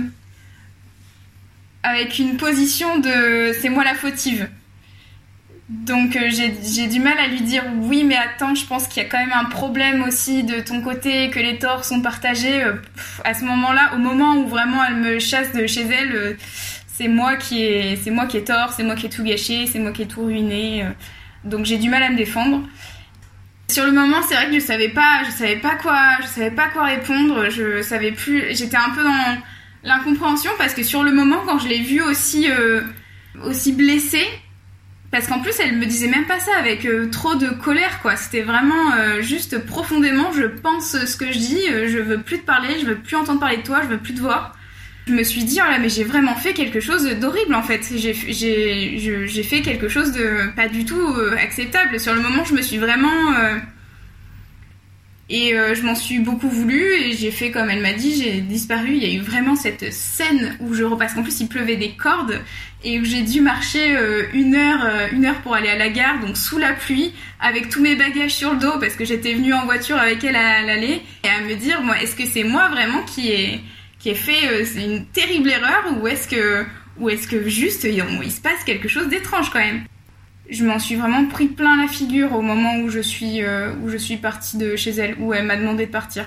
avec 1.82 2.20
une 2.20 2.38
position 2.38 3.00
de 3.00 3.54
c'est 3.60 3.70
moi 3.70 3.84
la 3.84 3.96
fautive. 3.96 4.48
Donc 5.70 6.18
euh, 6.18 6.30
j'ai 6.30 6.88
du 6.88 7.00
mal 7.00 7.18
à 7.18 7.28
lui 7.28 7.40
dire 7.40 7.64
oui 7.84 8.04
mais 8.04 8.18
attends 8.18 8.54
je 8.54 8.66
pense 8.66 8.86
qu'il 8.88 9.02
y 9.02 9.06
a 9.06 9.10
quand 9.10 9.18
même 9.18 9.32
un 9.34 9.46
problème 9.46 10.04
aussi 10.04 10.44
de 10.44 10.60
ton 10.60 10.82
côté 10.82 11.30
que 11.30 11.40
les 11.40 11.58
torts 11.58 11.86
sont 11.86 12.02
partagés 12.02 12.64
euh, 12.64 12.74
à 13.24 13.34
ce 13.34 13.46
moment-là 13.46 13.94
au 13.96 13.98
moment 13.98 14.36
où 14.36 14.48
vraiment 14.48 14.84
elle 14.84 14.98
me 14.98 15.20
chasse 15.20 15.54
de 15.54 15.66
chez 15.66 15.84
elle 15.84 16.12
euh, 16.14 16.34
c'est 16.88 17.08
moi 17.08 17.38
qui 17.38 17.64
est 17.64 17.96
c'est 17.96 18.12
moi 18.12 18.26
qui 18.26 18.38
ai 18.38 18.44
tort 18.44 18.74
c'est 18.76 18.84
moi 18.84 18.96
qui 18.96 19.06
ai 19.06 19.10
tout 19.10 19.24
gâché 19.24 19.66
c'est 19.66 19.80
moi 19.80 19.94
qui 19.94 20.02
ai 20.02 20.06
tout 20.06 20.26
ruiné 20.26 20.86
donc 21.46 21.66
j'ai 21.66 21.78
du 21.78 21.90
mal 21.90 22.04
à 22.04 22.10
me 22.10 22.18
défendre. 22.18 22.62
Sur 23.70 23.86
le 23.86 23.94
moment 23.94 24.22
c'est 24.28 24.36
vrai 24.36 24.48
que 24.48 24.56
je 24.56 24.60
savais 24.60 24.90
pas 24.90 25.24
je 25.26 25.32
savais 25.32 25.56
pas 25.56 25.76
quoi 25.76 26.18
je 26.22 26.28
savais 26.28 26.52
pas 26.52 26.68
quoi 26.68 26.84
répondre 26.84 27.50
je 27.50 27.82
savais 27.82 28.12
plus 28.12 28.54
j'étais 28.54 28.78
un 28.78 28.90
peu 28.90 29.02
dans 29.02 29.38
l'incompréhension 29.84 30.52
parce 30.58 30.74
que 30.74 30.84
sur 30.84 31.04
le 31.04 31.14
moment 31.14 31.38
quand 31.46 31.58
je 31.58 31.70
l'ai 31.70 31.80
vue 31.80 32.02
aussi 32.02 32.48
aussi 33.46 33.72
blessée 33.72 34.28
parce 35.14 35.28
qu'en 35.28 35.42
plus, 35.42 35.54
elle 35.60 35.78
me 35.78 35.86
disait 35.86 36.08
même 36.08 36.26
pas 36.26 36.40
ça 36.40 36.54
avec 36.58 36.86
euh, 36.86 37.08
trop 37.08 37.36
de 37.36 37.50
colère, 37.50 38.02
quoi. 38.02 38.16
C'était 38.16 38.42
vraiment 38.42 38.94
euh, 38.96 39.22
juste 39.22 39.64
profondément, 39.64 40.32
je 40.32 40.48
pense 40.48 40.98
ce 41.06 41.16
que 41.16 41.32
je 41.32 41.38
dis, 41.38 41.62
euh, 41.70 41.88
je 41.88 42.00
veux 42.00 42.18
plus 42.18 42.40
te 42.40 42.46
parler, 42.48 42.80
je 42.82 42.88
veux 42.88 42.96
plus 42.96 43.16
entendre 43.16 43.40
parler 43.40 43.58
de 43.58 43.62
toi, 43.62 43.82
je 43.84 43.90
veux 43.90 44.00
plus 44.00 44.16
te 44.16 44.22
voir. 44.22 44.58
Je 45.06 45.14
me 45.14 45.22
suis 45.22 45.44
dit, 45.44 45.60
oh 45.64 45.70
là, 45.70 45.78
mais 45.78 45.90
j'ai 45.90 46.04
vraiment 46.04 46.34
fait 46.34 46.54
quelque 46.54 46.80
chose 46.80 47.06
d'horrible 47.20 47.54
en 47.54 47.62
fait. 47.62 47.88
J'ai 47.96 48.14
fait 49.44 49.62
quelque 49.62 49.88
chose 49.88 50.14
de 50.14 50.52
pas 50.56 50.68
du 50.68 50.84
tout 50.84 51.16
acceptable. 51.40 52.00
Sur 52.00 52.16
le 52.16 52.22
moment, 52.22 52.44
je 52.44 52.56
me 52.56 52.64
suis 52.64 52.78
vraiment 52.78 53.34
et 55.30 55.54
euh, 55.56 55.74
je 55.74 55.84
m'en 55.84 55.96
suis 55.96 56.20
beaucoup 56.20 56.50
voulu 56.50 56.94
et 56.94 57.14
j'ai 57.14 57.32
fait 57.32 57.50
comme 57.50 57.70
elle 57.70 57.82
m'a 57.82 57.94
dit, 57.94 58.22
j'ai 58.22 58.42
disparu. 58.42 58.96
Il 58.96 59.04
y 59.04 59.06
a 59.06 59.14
eu 59.14 59.22
vraiment 59.22 59.56
cette 59.56 59.92
scène 59.94 60.58
où 60.60 60.74
je 60.74 60.84
repasse. 60.84 61.16
En 61.16 61.24
plus, 61.24 61.40
il 61.40 61.48
pleuvait 61.48 61.78
des 61.78 61.92
cordes 61.92 62.42
et 62.84 63.00
où 63.00 63.06
j'ai 63.06 63.22
dû 63.22 63.40
marcher 63.40 63.96
euh, 63.96 64.24
une 64.34 64.56
heure, 64.56 64.84
euh, 64.84 65.08
une 65.14 65.26
heure 65.26 65.42
pour 65.42 65.56
aller 65.56 65.70
à 65.70 65.78
la 65.78 65.90
gare, 65.90 66.20
donc 66.20 66.36
sous 66.36 66.58
la 66.58 66.74
pluie, 66.74 67.14
avec 67.40 67.70
tous 67.70 67.82
mes 67.82 67.96
bagages 67.96 68.36
sur 68.36 68.54
le 68.54 68.60
dos 68.60 68.78
parce 68.80 68.96
que 68.96 69.06
j'étais 69.06 69.34
venue 69.34 69.54
en 69.54 69.64
voiture 69.64 69.98
avec 69.98 70.24
elle 70.26 70.36
à, 70.36 70.62
l'aller 70.62 71.02
et 71.24 71.30
à 71.30 71.42
me 71.42 71.56
dire, 71.56 71.82
moi, 71.82 72.02
est-ce 72.02 72.16
que 72.16 72.26
c'est 72.26 72.44
moi 72.44 72.68
vraiment 72.70 73.04
qui 73.04 73.32
ai 73.32 73.62
qui 74.00 74.10
ai 74.10 74.16
fait 74.16 74.66
une 74.76 75.06
terrible 75.06 75.50
erreur 75.50 75.98
ou 75.98 76.08
est-ce 76.08 76.28
que 76.28 76.66
ou 76.98 77.10
est-ce 77.10 77.26
que 77.26 77.48
juste 77.48 77.86
il 77.86 78.32
se 78.32 78.42
passe 78.42 78.62
quelque 78.66 78.90
chose 78.90 79.08
d'étrange 79.08 79.50
quand 79.50 79.60
même? 79.60 79.86
Je 80.50 80.66
m'en 80.66 80.80
suis 80.80 80.96
vraiment 80.96 81.26
pris 81.26 81.48
plein 81.48 81.78
la 81.82 81.88
figure 81.88 82.34
au 82.34 82.42
moment 82.42 82.78
où 82.78 82.90
je 82.90 83.00
suis, 83.00 83.44
euh, 83.44 83.72
je 83.88 83.98
suis 83.98 84.18
partie 84.18 84.58
de 84.58 84.76
chez 84.76 84.92
elle, 84.92 85.16
où 85.20 85.34
elle 85.34 85.46
m'a 85.46 85.56
demandé 85.56 85.86
de 85.86 85.92
partir. 85.92 86.26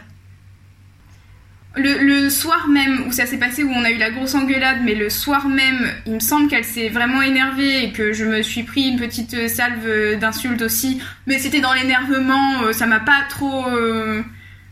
Le, 1.78 2.30
soir 2.30 2.68
même 2.68 3.06
où 3.06 3.12
ça 3.12 3.26
s'est 3.26 3.36
passé, 3.36 3.62
où 3.62 3.70
on 3.70 3.84
a 3.84 3.90
eu 3.90 3.98
la 3.98 4.10
grosse 4.10 4.34
engueulade, 4.34 4.78
mais 4.82 4.94
le 4.94 5.10
soir 5.10 5.46
même, 5.46 5.92
il 6.06 6.14
me 6.14 6.20
semble 6.20 6.48
qu'elle 6.48 6.64
s'est 6.64 6.88
vraiment 6.88 7.20
énervée 7.20 7.84
et 7.84 7.92
que 7.92 8.14
je 8.14 8.24
me 8.24 8.40
suis 8.40 8.62
pris 8.62 8.88
une 8.88 8.98
petite 8.98 9.48
salve 9.48 10.18
d'insultes 10.18 10.62
aussi. 10.62 11.02
Mais 11.26 11.38
c'était 11.38 11.60
dans 11.60 11.74
l'énervement, 11.74 12.62
euh, 12.62 12.72
ça 12.72 12.86
m'a 12.86 13.00
pas 13.00 13.24
trop, 13.28 13.66
euh, 13.66 14.22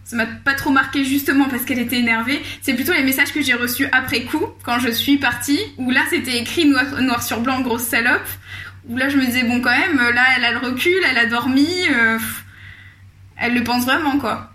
ça 0.04 0.16
m'a 0.16 0.24
pas 0.24 0.54
trop 0.54 0.70
marqué 0.70 1.04
justement 1.04 1.46
parce 1.50 1.66
qu'elle 1.66 1.78
était 1.78 1.98
énervée. 1.98 2.40
C'est 2.62 2.72
plutôt 2.72 2.94
les 2.94 3.02
messages 3.02 3.34
que 3.34 3.42
j'ai 3.42 3.54
reçus 3.54 3.86
après 3.92 4.22
coup, 4.22 4.46
quand 4.62 4.78
je 4.78 4.88
suis 4.88 5.18
partie, 5.18 5.60
où 5.76 5.90
là 5.90 6.00
c'était 6.08 6.38
écrit 6.38 6.64
noir, 6.64 7.02
noir 7.02 7.22
sur 7.22 7.40
blanc, 7.40 7.60
grosse 7.60 7.84
salope 7.84 8.26
où 8.88 8.96
là 8.96 9.08
je 9.08 9.16
me 9.16 9.24
disais 9.24 9.44
bon 9.44 9.60
quand 9.60 9.76
même 9.76 9.96
là 10.14 10.24
elle 10.36 10.44
a 10.44 10.52
le 10.52 10.58
recul 10.58 10.92
elle 11.08 11.18
a 11.18 11.26
dormi 11.26 11.68
euh, 11.90 12.18
elle 13.36 13.54
le 13.54 13.64
pense 13.64 13.84
vraiment 13.84 14.18
quoi. 14.18 14.50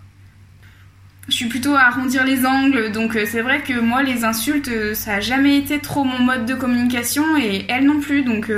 Je 1.28 1.34
suis 1.34 1.46
plutôt 1.46 1.76
à 1.76 1.82
arrondir 1.82 2.24
les 2.24 2.46
angles 2.46 2.92
donc 2.92 3.16
euh, 3.16 3.24
c'est 3.26 3.42
vrai 3.42 3.62
que 3.62 3.78
moi 3.78 4.02
les 4.02 4.24
insultes 4.24 4.68
euh, 4.68 4.94
ça 4.94 5.14
a 5.14 5.20
jamais 5.20 5.58
été 5.58 5.80
trop 5.80 6.04
mon 6.04 6.18
mode 6.20 6.46
de 6.46 6.54
communication 6.54 7.36
et 7.36 7.66
elle 7.68 7.84
non 7.86 8.00
plus 8.00 8.22
donc 8.22 8.50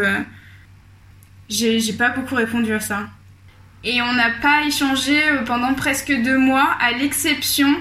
j'ai 1.48 1.92
pas 1.92 2.10
beaucoup 2.10 2.34
répondu 2.34 2.72
à 2.72 2.80
ça. 2.80 3.08
Et 3.84 4.00
on 4.00 4.12
n'a 4.12 4.30
pas 4.40 4.64
échangé 4.64 5.20
pendant 5.44 5.74
presque 5.74 6.12
deux 6.22 6.38
mois 6.38 6.76
à 6.80 6.92
l'exception 6.92 7.74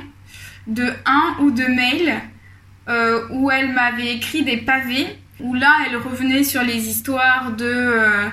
de 0.68 0.92
un 1.06 1.36
ou 1.40 1.52
deux 1.52 1.70
mails 1.70 2.22
où 3.30 3.50
elle 3.50 3.72
m'avait 3.72 4.16
écrit 4.16 4.44
des 4.44 4.58
pavés 4.58 5.21
où 5.44 5.54
là, 5.54 5.76
elle 5.88 5.98
revenait 5.98 6.44
sur 6.44 6.64
les 6.64 6.88
histoires 6.88 7.52
de, 7.52 7.66
euh, 7.66 8.28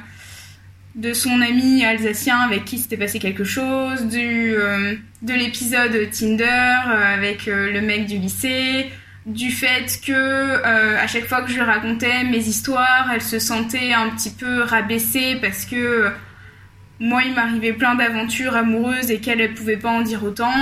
de 0.94 1.12
son 1.12 1.40
ami 1.40 1.84
alsacien 1.84 2.38
avec 2.38 2.64
qui 2.64 2.78
s'était 2.78 2.96
passé 2.96 3.18
quelque 3.18 3.44
chose, 3.44 4.06
euh, 4.14 4.94
de 5.22 5.32
l'épisode 5.32 5.96
Tinder 6.10 6.44
euh, 6.44 7.14
avec 7.14 7.46
le 7.46 7.80
mec 7.80 8.06
du 8.06 8.18
lycée, 8.18 8.90
du 9.26 9.50
fait 9.50 10.00
que 10.06 10.64
à 10.64 11.06
chaque 11.06 11.26
fois 11.26 11.42
que 11.42 11.50
je 11.50 11.60
racontais 11.60 12.24
mes 12.24 12.38
histoires, 12.38 13.10
elle 13.12 13.20
se 13.20 13.38
sentait 13.38 13.92
un 13.92 14.08
petit 14.10 14.30
peu 14.30 14.62
rabaissée 14.62 15.36
parce 15.40 15.66
que 15.66 16.10
moi 16.98 17.22
il 17.24 17.34
m'arrivait 17.34 17.74
plein 17.74 17.94
d'aventures 17.94 18.56
amoureuses 18.56 19.10
et 19.10 19.20
qu'elle 19.20 19.42
ne 19.42 19.48
pouvait 19.48 19.76
pas 19.76 19.90
en 19.90 20.00
dire 20.00 20.24
autant, 20.24 20.54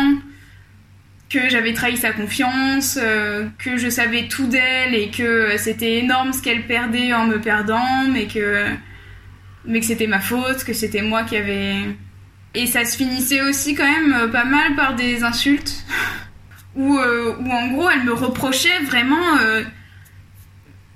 que 1.28 1.48
j'avais 1.48 1.72
trahi 1.72 1.96
sa 1.96 2.12
confiance, 2.12 2.98
euh, 3.02 3.46
que 3.58 3.76
je 3.76 3.88
savais 3.88 4.28
tout 4.28 4.46
d'elle 4.46 4.94
et 4.94 5.10
que 5.10 5.56
c'était 5.58 5.98
énorme 5.98 6.32
ce 6.32 6.42
qu'elle 6.42 6.66
perdait 6.66 7.12
en 7.12 7.26
me 7.26 7.40
perdant, 7.40 8.04
mais 8.12 8.26
que 8.26 8.66
mais 9.64 9.80
que 9.80 9.86
c'était 9.86 10.06
ma 10.06 10.20
faute, 10.20 10.62
que 10.64 10.72
c'était 10.72 11.02
moi 11.02 11.24
qui 11.24 11.36
avais 11.36 11.78
et 12.54 12.66
ça 12.66 12.84
se 12.84 12.96
finissait 12.96 13.42
aussi 13.42 13.74
quand 13.74 13.90
même 13.90 14.30
pas 14.30 14.44
mal 14.44 14.76
par 14.76 14.94
des 14.94 15.24
insultes. 15.24 15.84
où, 16.76 16.98
euh, 16.98 17.34
où 17.40 17.50
en 17.50 17.68
gros 17.68 17.90
elle 17.90 18.04
me 18.04 18.12
reprochait 18.12 18.80
vraiment 18.84 19.38
euh, 19.40 19.62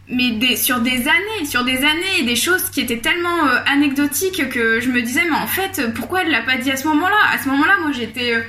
mais 0.08 0.32
des, 0.32 0.56
sur 0.56 0.80
des 0.80 1.08
années, 1.08 1.44
sur 1.44 1.64
des 1.64 1.78
années, 1.78 2.24
des 2.24 2.36
choses 2.36 2.68
qui 2.70 2.80
étaient 2.80 2.98
tellement 2.98 3.46
euh, 3.46 3.58
anecdotiques 3.66 4.48
que 4.50 4.80
je 4.80 4.90
me 4.90 5.02
disais 5.02 5.22
mais 5.24 5.36
en 5.36 5.46
fait 5.46 5.92
pourquoi 5.94 6.22
elle 6.22 6.30
l'a 6.30 6.42
pas 6.42 6.56
dit 6.56 6.70
à 6.70 6.76
ce 6.76 6.86
moment-là? 6.88 7.16
À 7.32 7.38
ce 7.38 7.48
moment-là 7.48 7.76
moi 7.80 7.92
j'étais 7.92 8.44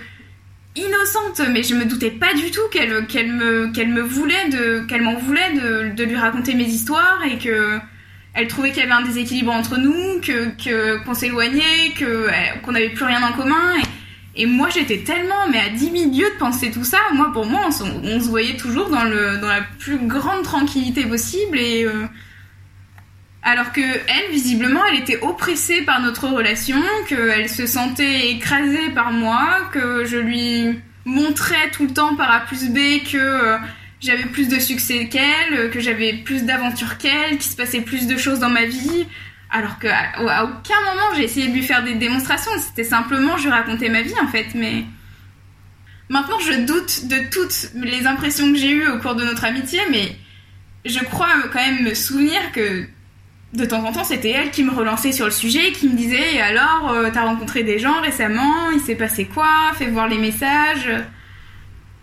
innocente 0.75 1.41
mais 1.51 1.63
je 1.63 1.75
me 1.75 1.85
doutais 1.85 2.11
pas 2.11 2.33
du 2.33 2.49
tout 2.49 2.61
qu'elle 2.71 2.89
me 2.89 3.71
qu'elle 3.73 3.89
me 3.89 4.01
voulait 4.01 4.49
de 4.49 4.85
qu'elle 4.87 5.01
m'en 5.01 5.15
voulait 5.15 5.53
de, 5.53 5.93
de, 5.95 6.03
lui 6.03 6.15
raconter 6.15 6.53
mes 6.53 6.63
histoires 6.63 7.21
et 7.29 7.37
que 7.37 7.79
elle 8.33 8.47
trouvait 8.47 8.69
qu'il 8.69 8.79
y 8.79 8.83
avait 8.83 8.93
un 8.93 9.01
déséquilibre 9.01 9.51
entre 9.51 9.77
nous, 9.77 10.21
que 10.21 11.03
qu'on 11.03 11.13
s'éloignait, 11.13 11.91
que 11.97 12.27
qu'on 12.61 12.71
n'avait 12.71 12.89
plus 12.89 13.03
rien 13.03 13.21
en 13.23 13.33
commun. 13.33 13.73
Et, 13.77 14.43
et 14.43 14.45
moi, 14.45 14.69
j'étais 14.69 14.99
tellement, 14.99 15.47
mais 15.51 15.59
à 15.59 15.69
10 15.69 15.79
000 15.79 15.93
lieues 16.11 16.33
de 16.33 16.39
penser 16.39 16.71
tout 16.71 16.85
ça. 16.85 16.99
Moi, 17.13 17.31
pour 17.33 17.45
moi, 17.45 17.67
on, 17.67 17.71
se 17.71 18.29
voyait 18.29 18.55
toujours 18.55 18.89
dans, 18.89 19.03
le, 19.03 19.37
dans 19.41 19.47
la 19.47 19.61
plus 19.79 19.97
grande 19.97 20.43
tranquillité 20.43 21.05
possible. 21.05 21.57
Et 21.57 21.83
euh, 21.83 22.05
alors 23.43 23.71
que 23.71 23.81
elle, 23.81 24.31
visiblement, 24.31 24.85
elle 24.85 24.99
était 24.99 25.19
oppressée 25.21 25.81
par 25.81 25.99
notre 26.01 26.27
relation, 26.27 26.81
qu'elle 27.07 27.49
se 27.49 27.65
sentait 27.65 28.31
écrasée 28.31 28.89
par 28.93 29.11
moi, 29.11 29.69
que 29.71 30.05
je 30.05 30.17
lui 30.17 30.79
montrais 31.05 31.71
tout 31.71 31.87
le 31.87 31.93
temps 31.93 32.15
par 32.15 32.31
A 32.31 32.41
plus 32.41 32.69
B 32.69 32.77
que 33.11 33.17
euh, 33.17 33.57
j'avais 33.99 34.25
plus 34.25 34.47
de 34.47 34.59
succès 34.59 35.07
qu'elle, 35.09 35.71
que 35.71 35.79
j'avais 35.79 36.13
plus 36.13 36.43
d'aventures 36.43 36.99
qu'elle, 36.99 37.37
qu'il 37.39 37.51
se 37.51 37.55
passait 37.55 37.81
plus 37.81 38.05
de 38.05 38.17
choses 38.17 38.39
dans 38.39 38.49
ma 38.49 38.65
vie. 38.65 39.07
Alors 39.49 39.79
qu'à 39.79 40.11
à 40.15 40.45
aucun 40.45 40.79
moment 40.85 41.15
j'ai 41.15 41.23
essayé 41.23 41.47
de 41.47 41.53
lui 41.53 41.63
faire 41.63 41.83
des 41.83 41.95
démonstrations, 41.95 42.51
c'était 42.59 42.85
simplement 42.85 43.37
je 43.37 43.49
racontais 43.49 43.89
ma 43.89 44.01
vie 44.01 44.13
en 44.23 44.27
fait, 44.27 44.47
mais 44.53 44.85
maintenant 46.09 46.39
je 46.39 46.53
doute 46.61 47.07
de 47.07 47.29
toutes 47.31 47.71
les 47.75 48.07
impressions 48.07 48.49
que 48.51 48.57
j'ai 48.57 48.71
eues 48.71 48.87
au 48.87 48.99
cours 48.99 49.15
de 49.15 49.25
notre 49.25 49.43
amitié, 49.43 49.81
mais 49.89 50.15
je 50.85 50.99
crois 50.99 51.27
quand 51.51 51.59
même 51.59 51.83
me 51.83 51.93
souvenir 51.93 52.39
que 52.53 52.87
de 53.53 53.65
temps 53.65 53.83
en 53.83 53.91
temps 53.91 54.03
c'était 54.03 54.29
elle 54.29 54.51
qui 54.51 54.63
me 54.63 54.71
relançait 54.71 55.11
sur 55.11 55.25
le 55.25 55.31
sujet, 55.31 55.71
qui 55.73 55.89
me 55.89 55.95
disait 55.95 56.35
et 56.35 56.41
alors 56.41 56.91
euh, 56.91 57.09
t'as 57.13 57.23
rencontré 57.23 57.63
des 57.63 57.79
gens 57.79 57.99
récemment, 58.01 58.69
il 58.73 58.79
s'est 58.79 58.95
passé 58.95 59.25
quoi, 59.25 59.47
fais 59.77 59.87
voir 59.87 60.07
les 60.07 60.17
messages. 60.17 60.89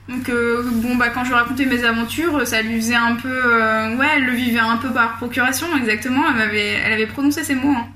Donc 0.09 0.29
euh, 0.29 0.63
bon 0.65 0.97
bah 0.97 1.11
quand 1.11 1.25
je 1.25 1.33
racontais 1.33 1.67
mes 1.67 1.85
aventures, 1.85 2.47
ça 2.47 2.63
lui 2.63 2.77
faisait 2.77 2.95
un 2.95 3.17
peu 3.17 3.29
euh, 3.29 3.97
ouais, 3.97 4.07
elle 4.17 4.25
le 4.25 4.33
vivait 4.33 4.59
un 4.59 4.77
peu 4.77 4.91
par 4.91 5.17
procuration 5.17 5.67
exactement. 5.77 6.23
Elle 6.35 6.43
avait 6.43 6.75
elle 6.85 6.93
avait 6.93 7.07
prononcé 7.07 7.45
ces 7.45 7.55
mots. 7.55 7.75
Hein. 7.77 7.89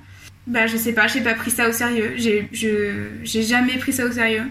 Bah 0.46 0.66
je 0.66 0.76
sais 0.76 0.92
pas, 0.92 1.06
j'ai 1.06 1.20
pas 1.20 1.34
pris 1.34 1.50
ça 1.50 1.68
au 1.68 1.72
sérieux. 1.72 2.14
J'ai 2.16 3.42
jamais 3.42 3.76
pris 3.78 3.92
ça 3.92 4.06
au 4.06 4.12
sérieux. 4.12 4.44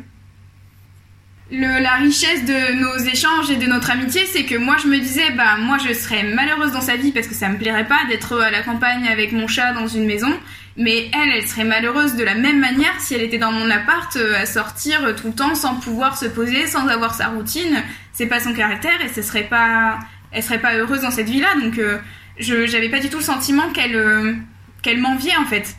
La 1.52 1.96
richesse 1.96 2.46
de 2.46 2.74
nos 2.76 2.98
échanges 2.98 3.52
et 3.52 3.58
de 3.58 3.66
notre 3.66 3.92
amitié, 3.92 4.26
c'est 4.26 4.46
que 4.46 4.56
moi 4.56 4.78
je 4.82 4.88
me 4.88 4.98
disais 5.00 5.32
bah 5.32 5.58
moi 5.60 5.78
je 5.86 5.94
serais 5.94 6.24
malheureuse 6.24 6.72
dans 6.72 6.82
sa 6.82 6.96
vie 6.96 7.12
parce 7.12 7.28
que 7.28 7.36
ça 7.36 7.50
me 7.50 7.58
plairait 7.58 7.88
pas 7.88 8.00
d'être 8.08 8.40
à 8.40 8.52
la 8.52 8.62
campagne 8.62 9.08
avec 9.10 9.34
mon 9.34 9.48
chat 9.48 9.74
dans 9.74 9.88
une 9.88 10.06
maison 10.06 10.32
mais 10.78 11.10
elle, 11.14 11.32
elle 11.36 11.48
serait 11.48 11.64
malheureuse 11.64 12.16
de 12.16 12.24
la 12.24 12.36
même 12.36 12.60
manière 12.60 13.00
si 13.00 13.14
elle 13.14 13.22
était 13.22 13.38
dans 13.38 13.52
mon 13.52 13.70
appart 13.70 14.16
euh, 14.16 14.42
à 14.42 14.46
sortir 14.46 15.04
euh, 15.04 15.14
tout 15.14 15.28
le 15.28 15.34
temps 15.34 15.56
sans 15.56 15.76
pouvoir 15.76 16.18
se 16.18 16.26
poser, 16.26 16.68
sans 16.68 16.88
avoir 16.88 17.14
sa 17.14 17.28
routine. 17.28 17.84
C'est 18.14 18.28
pas 18.28 18.40
son 18.40 18.54
caractère 18.54 19.04
et 19.04 19.10
ce 19.10 19.22
serait 19.22 19.44
pas, 19.44 20.00
elle 20.32 20.44
serait 20.44 20.60
pas 20.60 20.76
heureuse 20.76 21.02
dans 21.02 21.12
cette 21.12 21.30
vie-là. 21.30 21.56
Donc 21.62 21.78
euh, 21.78 21.98
je 22.40 22.66
j'avais 22.66 22.90
pas 22.90 23.00
du 23.00 23.10
tout 23.10 23.18
le 23.18 23.24
sentiment 23.24 23.70
qu'elle 23.72 24.38
qu'elle 24.82 25.00
m'enviait 25.00 25.36
en 25.38 25.46
fait. 25.46 25.76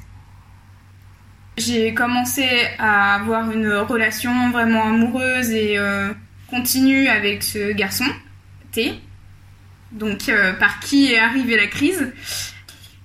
J'ai 1.58 1.92
commencé 1.94 2.46
à 2.78 3.16
avoir 3.16 3.50
une 3.50 3.70
relation 3.72 4.50
vraiment 4.50 4.84
amoureuse 4.84 5.50
et 5.50 5.78
continue 6.48 7.08
avec 7.08 7.42
ce 7.42 7.72
garçon, 7.72 8.06
T. 8.72 8.94
Donc 9.92 10.30
par 10.58 10.80
qui 10.80 11.12
est 11.12 11.18
arrivée 11.18 11.56
la 11.56 11.66
crise. 11.66 12.10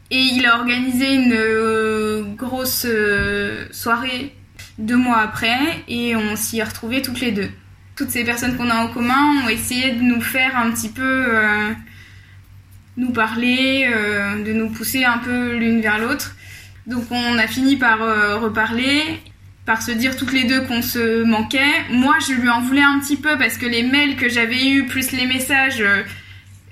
Et 0.10 0.20
il 0.20 0.46
a 0.46 0.58
organisé 0.58 1.16
une 1.16 1.34
euh, 1.34 2.24
grosse 2.36 2.86
euh, 2.88 3.66
soirée 3.72 4.34
deux 4.78 4.96
mois 4.96 5.18
après 5.18 5.84
et 5.90 6.16
on 6.16 6.36
s'y 6.38 6.60
est 6.60 6.64
retrouvés 6.64 7.02
toutes 7.02 7.20
les 7.20 7.32
deux. 7.32 7.50
Toutes 7.96 8.12
ces 8.12 8.24
personnes 8.24 8.56
qu'on 8.56 8.70
a 8.70 8.76
en 8.76 8.88
commun 8.88 9.44
ont 9.44 9.50
essayé 9.50 9.92
de 9.92 10.02
nous 10.02 10.22
faire 10.22 10.56
un 10.56 10.72
petit 10.72 10.90
peu 10.90 11.02
euh, 11.04 11.74
nous 12.96 13.12
parler, 13.12 13.90
de 14.46 14.54
nous 14.54 14.70
pousser 14.70 15.04
un 15.04 15.18
peu 15.18 15.56
l'une 15.56 15.82
vers 15.82 16.00
l'autre. 16.00 16.36
Donc 16.88 17.04
on 17.12 17.38
a 17.38 17.48
fini 17.48 17.76
par 17.76 18.00
reparler, 18.42 19.02
par 19.66 19.82
se 19.82 19.92
dire 19.92 20.16
toutes 20.16 20.34
les 20.34 20.46
deux 20.46 20.62
qu'on 20.62 20.82
se 20.82 21.24
manquait. 21.24 21.84
Moi 21.92 22.16
je 22.26 22.34
lui 22.34 22.50
en 22.50 22.62
voulais 22.62 22.82
un 22.82 23.00
petit 23.00 23.18
peu 23.18 23.38
parce 23.38 23.58
que 23.58 23.66
les 23.66 23.84
mails 23.84 24.16
que 24.16 24.30
j'avais 24.30 24.68
eus 24.68 24.86
plus 24.86 25.12
les 25.12 25.28
messages 25.28 25.84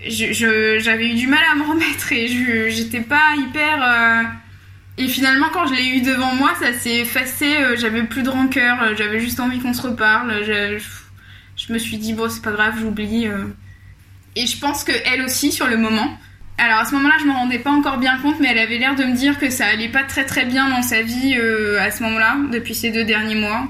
j'avais 0.07 1.09
eu 1.09 1.13
du 1.13 1.27
mal 1.27 1.39
à 1.51 1.55
me 1.55 1.63
remettre 1.69 2.11
et 2.11 2.27
j'étais 2.69 3.01
pas 3.01 3.35
hyper. 3.37 3.83
Euh, 3.83 4.23
et 4.97 5.07
finalement, 5.07 5.47
quand 5.51 5.67
je 5.67 5.73
l'ai 5.73 5.87
eu 5.87 6.01
devant 6.01 6.33
moi, 6.35 6.53
ça 6.59 6.73
s'est 6.73 6.99
effacé. 6.99 7.57
Euh, 7.57 7.75
j'avais 7.77 8.03
plus 8.03 8.23
de 8.23 8.29
rancœur, 8.29 8.81
euh, 8.81 8.95
j'avais 8.97 9.19
juste 9.19 9.39
envie 9.39 9.59
qu'on 9.59 9.73
se 9.73 9.81
reparle. 9.81 10.43
Je, 10.45 10.77
je, 11.57 11.73
me 11.73 11.77
suis 11.77 11.97
dit, 11.97 12.13
bon, 12.13 12.29
c'est 12.29 12.41
pas 12.41 12.51
grave, 12.51 12.75
j'oublie. 12.79 13.27
Et 14.35 14.45
je 14.45 14.59
pense 14.59 14.83
que 14.83 14.91
elle 15.05 15.21
aussi, 15.21 15.51
sur 15.51 15.67
le 15.67 15.77
moment. 15.77 16.17
Alors 16.57 16.79
à 16.79 16.85
ce 16.85 16.95
moment-là, 16.95 17.15
je 17.19 17.25
me 17.25 17.33
rendais 17.33 17.59
pas 17.59 17.71
encore 17.71 17.97
bien 17.97 18.17
compte, 18.19 18.39
mais 18.39 18.47
elle 18.49 18.59
avait 18.59 18.77
l'air 18.77 18.95
de 18.95 19.03
me 19.03 19.15
dire 19.15 19.37
que 19.37 19.49
ça 19.49 19.65
allait 19.65 19.89
pas 19.89 20.03
très 20.03 20.25
très 20.25 20.45
bien 20.45 20.69
dans 20.69 20.81
sa 20.81 21.01
vie 21.01 21.35
à 21.79 21.91
ce 21.91 22.01
moment-là, 22.03 22.37
depuis 22.51 22.73
ces 22.73 22.91
deux 22.91 23.03
derniers 23.03 23.35
mois. 23.35 23.67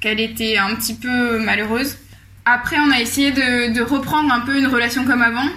Qu'elle 0.00 0.20
était 0.20 0.58
un 0.58 0.74
petit 0.74 0.94
peu 0.94 1.38
malheureuse. 1.38 1.96
Après, 2.48 2.76
on 2.78 2.92
a 2.92 3.00
essayé 3.00 3.32
de, 3.32 3.82
reprendre 3.82 4.32
un 4.32 4.38
peu 4.38 4.56
une 4.56 4.68
relation 4.68 5.04
comme 5.04 5.20
avant. 5.20 5.48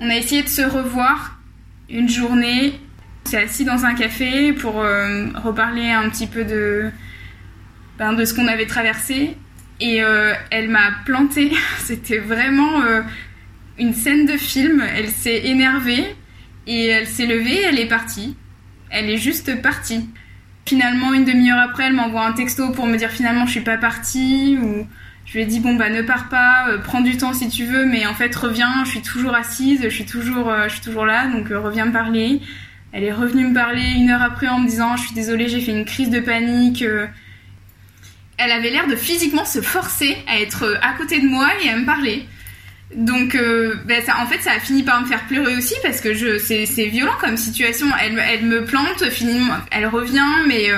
On 0.00 0.10
a 0.10 0.16
essayé 0.16 0.42
de 0.42 0.48
se 0.48 0.62
revoir 0.62 1.38
une 1.88 2.08
journée. 2.08 2.80
On 3.24 3.30
s'est 3.30 3.42
assis 3.44 3.64
dans 3.64 3.84
un 3.84 3.94
café 3.94 4.52
pour 4.52 4.80
euh, 4.80 5.28
reparler 5.36 5.88
un 5.88 6.10
petit 6.10 6.26
peu 6.26 6.44
de, 6.44 6.90
ben, 7.96 8.12
de 8.12 8.24
ce 8.24 8.34
qu'on 8.34 8.48
avait 8.48 8.66
traversé. 8.66 9.36
Et 9.78 10.02
euh, 10.02 10.34
elle 10.50 10.68
m'a 10.68 10.90
planté. 11.04 11.52
C'était 11.78 12.18
vraiment 12.18 12.82
euh, 12.82 13.02
une 13.78 13.94
scène 13.94 14.26
de 14.26 14.36
film. 14.36 14.82
Elle 14.96 15.08
s'est 15.08 15.46
énervée 15.46 16.04
et 16.66 16.86
elle 16.86 17.06
s'est 17.06 17.26
levée. 17.26 17.62
Elle 17.62 17.78
est 17.78 17.88
partie. 17.88 18.36
Elle 18.90 19.10
est 19.10 19.18
juste 19.18 19.60
partie. 19.62 20.08
Finalement, 20.66 21.12
une 21.12 21.24
demi-heure 21.24 21.60
après, 21.60 21.84
elle 21.84 21.92
m'envoie 21.92 22.26
un 22.26 22.32
texto 22.32 22.70
pour 22.72 22.86
me 22.86 22.96
dire 22.96 23.10
finalement 23.10 23.46
je 23.46 23.52
suis 23.52 23.60
pas 23.60 23.76
partie 23.76 24.58
ou 24.60 24.86
je 25.24 25.32
lui 25.34 25.42
ai 25.42 25.46
dit 25.46 25.60
bon 25.60 25.74
bah 25.74 25.90
ne 25.90 26.02
pars 26.02 26.28
pas, 26.28 26.68
euh, 26.68 26.78
prends 26.78 27.00
du 27.00 27.16
temps 27.16 27.32
si 27.32 27.48
tu 27.48 27.64
veux, 27.64 27.84
mais 27.84 28.06
en 28.06 28.14
fait 28.14 28.34
reviens, 28.34 28.84
je 28.84 28.90
suis 28.90 29.02
toujours 29.02 29.34
assise, 29.34 29.80
je 29.82 29.88
suis 29.88 30.06
toujours, 30.06 30.48
euh, 30.48 30.68
je 30.68 30.74
suis 30.74 30.82
toujours 30.82 31.04
là, 31.04 31.26
donc 31.26 31.50
euh, 31.50 31.60
reviens 31.60 31.86
me 31.86 31.92
parler. 31.92 32.40
Elle 32.92 33.04
est 33.04 33.12
revenue 33.12 33.48
me 33.48 33.54
parler 33.54 33.82
une 33.96 34.10
heure 34.10 34.22
après 34.22 34.48
en 34.48 34.60
me 34.60 34.68
disant 34.68 34.96
je 34.96 35.02
suis 35.02 35.14
désolée, 35.14 35.48
j'ai 35.48 35.60
fait 35.60 35.72
une 35.72 35.84
crise 35.84 36.10
de 36.10 36.20
panique. 36.20 36.84
Elle 38.38 38.50
avait 38.50 38.70
l'air 38.70 38.86
de 38.86 38.96
physiquement 38.96 39.44
se 39.44 39.60
forcer 39.60 40.16
à 40.28 40.40
être 40.40 40.78
à 40.80 40.92
côté 40.94 41.20
de 41.20 41.26
moi 41.26 41.48
et 41.64 41.70
à 41.70 41.76
me 41.76 41.84
parler. 41.84 42.26
Donc, 42.94 43.36
ben 43.84 44.02
ça, 44.04 44.20
en 44.20 44.26
fait, 44.26 44.40
ça 44.40 44.52
a 44.52 44.60
fini 44.60 44.84
par 44.84 45.00
me 45.00 45.06
faire 45.06 45.26
pleurer 45.26 45.56
aussi 45.56 45.74
parce 45.82 46.00
que 46.00 46.14
je, 46.14 46.38
c'est, 46.38 46.86
violent 46.86 47.16
comme 47.20 47.36
situation. 47.36 47.86
Elle, 48.00 48.44
me 48.44 48.64
plante, 48.64 49.08
finalement, 49.10 49.54
elle 49.72 49.86
revient, 49.86 50.22
mais 50.46 50.70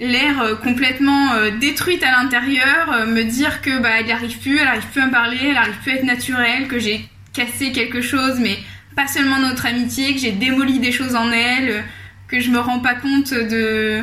l'air 0.00 0.40
euh, 0.40 0.54
complètement 0.54 1.32
euh, 1.32 1.50
détruite 1.50 2.02
à 2.02 2.22
l'intérieur, 2.22 2.92
euh, 2.92 3.06
me 3.06 3.24
dire 3.24 3.60
que 3.62 3.78
bah 3.80 3.90
elle 3.98 4.06
n'y 4.06 4.12
arrive 4.12 4.38
plus, 4.38 4.58
elle 4.58 4.64
n'arrive 4.64 4.86
plus 4.92 5.00
à 5.00 5.06
me 5.06 5.10
parler, 5.10 5.38
elle 5.42 5.54
n'arrive 5.54 5.76
plus 5.82 5.92
à 5.92 5.94
être 5.96 6.04
naturelle, 6.04 6.68
que 6.68 6.78
j'ai 6.78 7.08
cassé 7.32 7.72
quelque 7.72 8.00
chose, 8.00 8.38
mais 8.40 8.58
pas 8.96 9.06
seulement 9.06 9.38
notre 9.38 9.66
amitié, 9.66 10.14
que 10.14 10.20
j'ai 10.20 10.32
démoli 10.32 10.78
des 10.78 10.92
choses 10.92 11.14
en 11.14 11.30
elle, 11.30 11.84
que 12.28 12.40
je 12.40 12.50
me 12.50 12.58
rends 12.58 12.80
pas 12.80 12.94
compte 12.94 13.32
de 13.32 14.02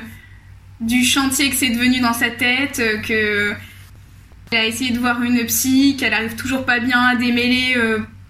du 0.82 1.06
chantier 1.06 1.50
que 1.50 1.56
c'est 1.56 1.70
devenu 1.70 2.02
dans 2.02 2.14
sa 2.14 2.30
tête, 2.30 2.82
que 3.08 3.54
elle 4.56 4.62
a 4.62 4.68
essayé 4.68 4.92
de 4.92 5.00
voir 5.00 5.22
une 5.22 5.46
psy, 5.46 5.98
qu'elle 6.00 6.14
arrive 6.14 6.36
toujours 6.36 6.66
pas 6.66 6.80
bien 6.80 7.00
à 7.00 7.16
démêler 7.16 7.76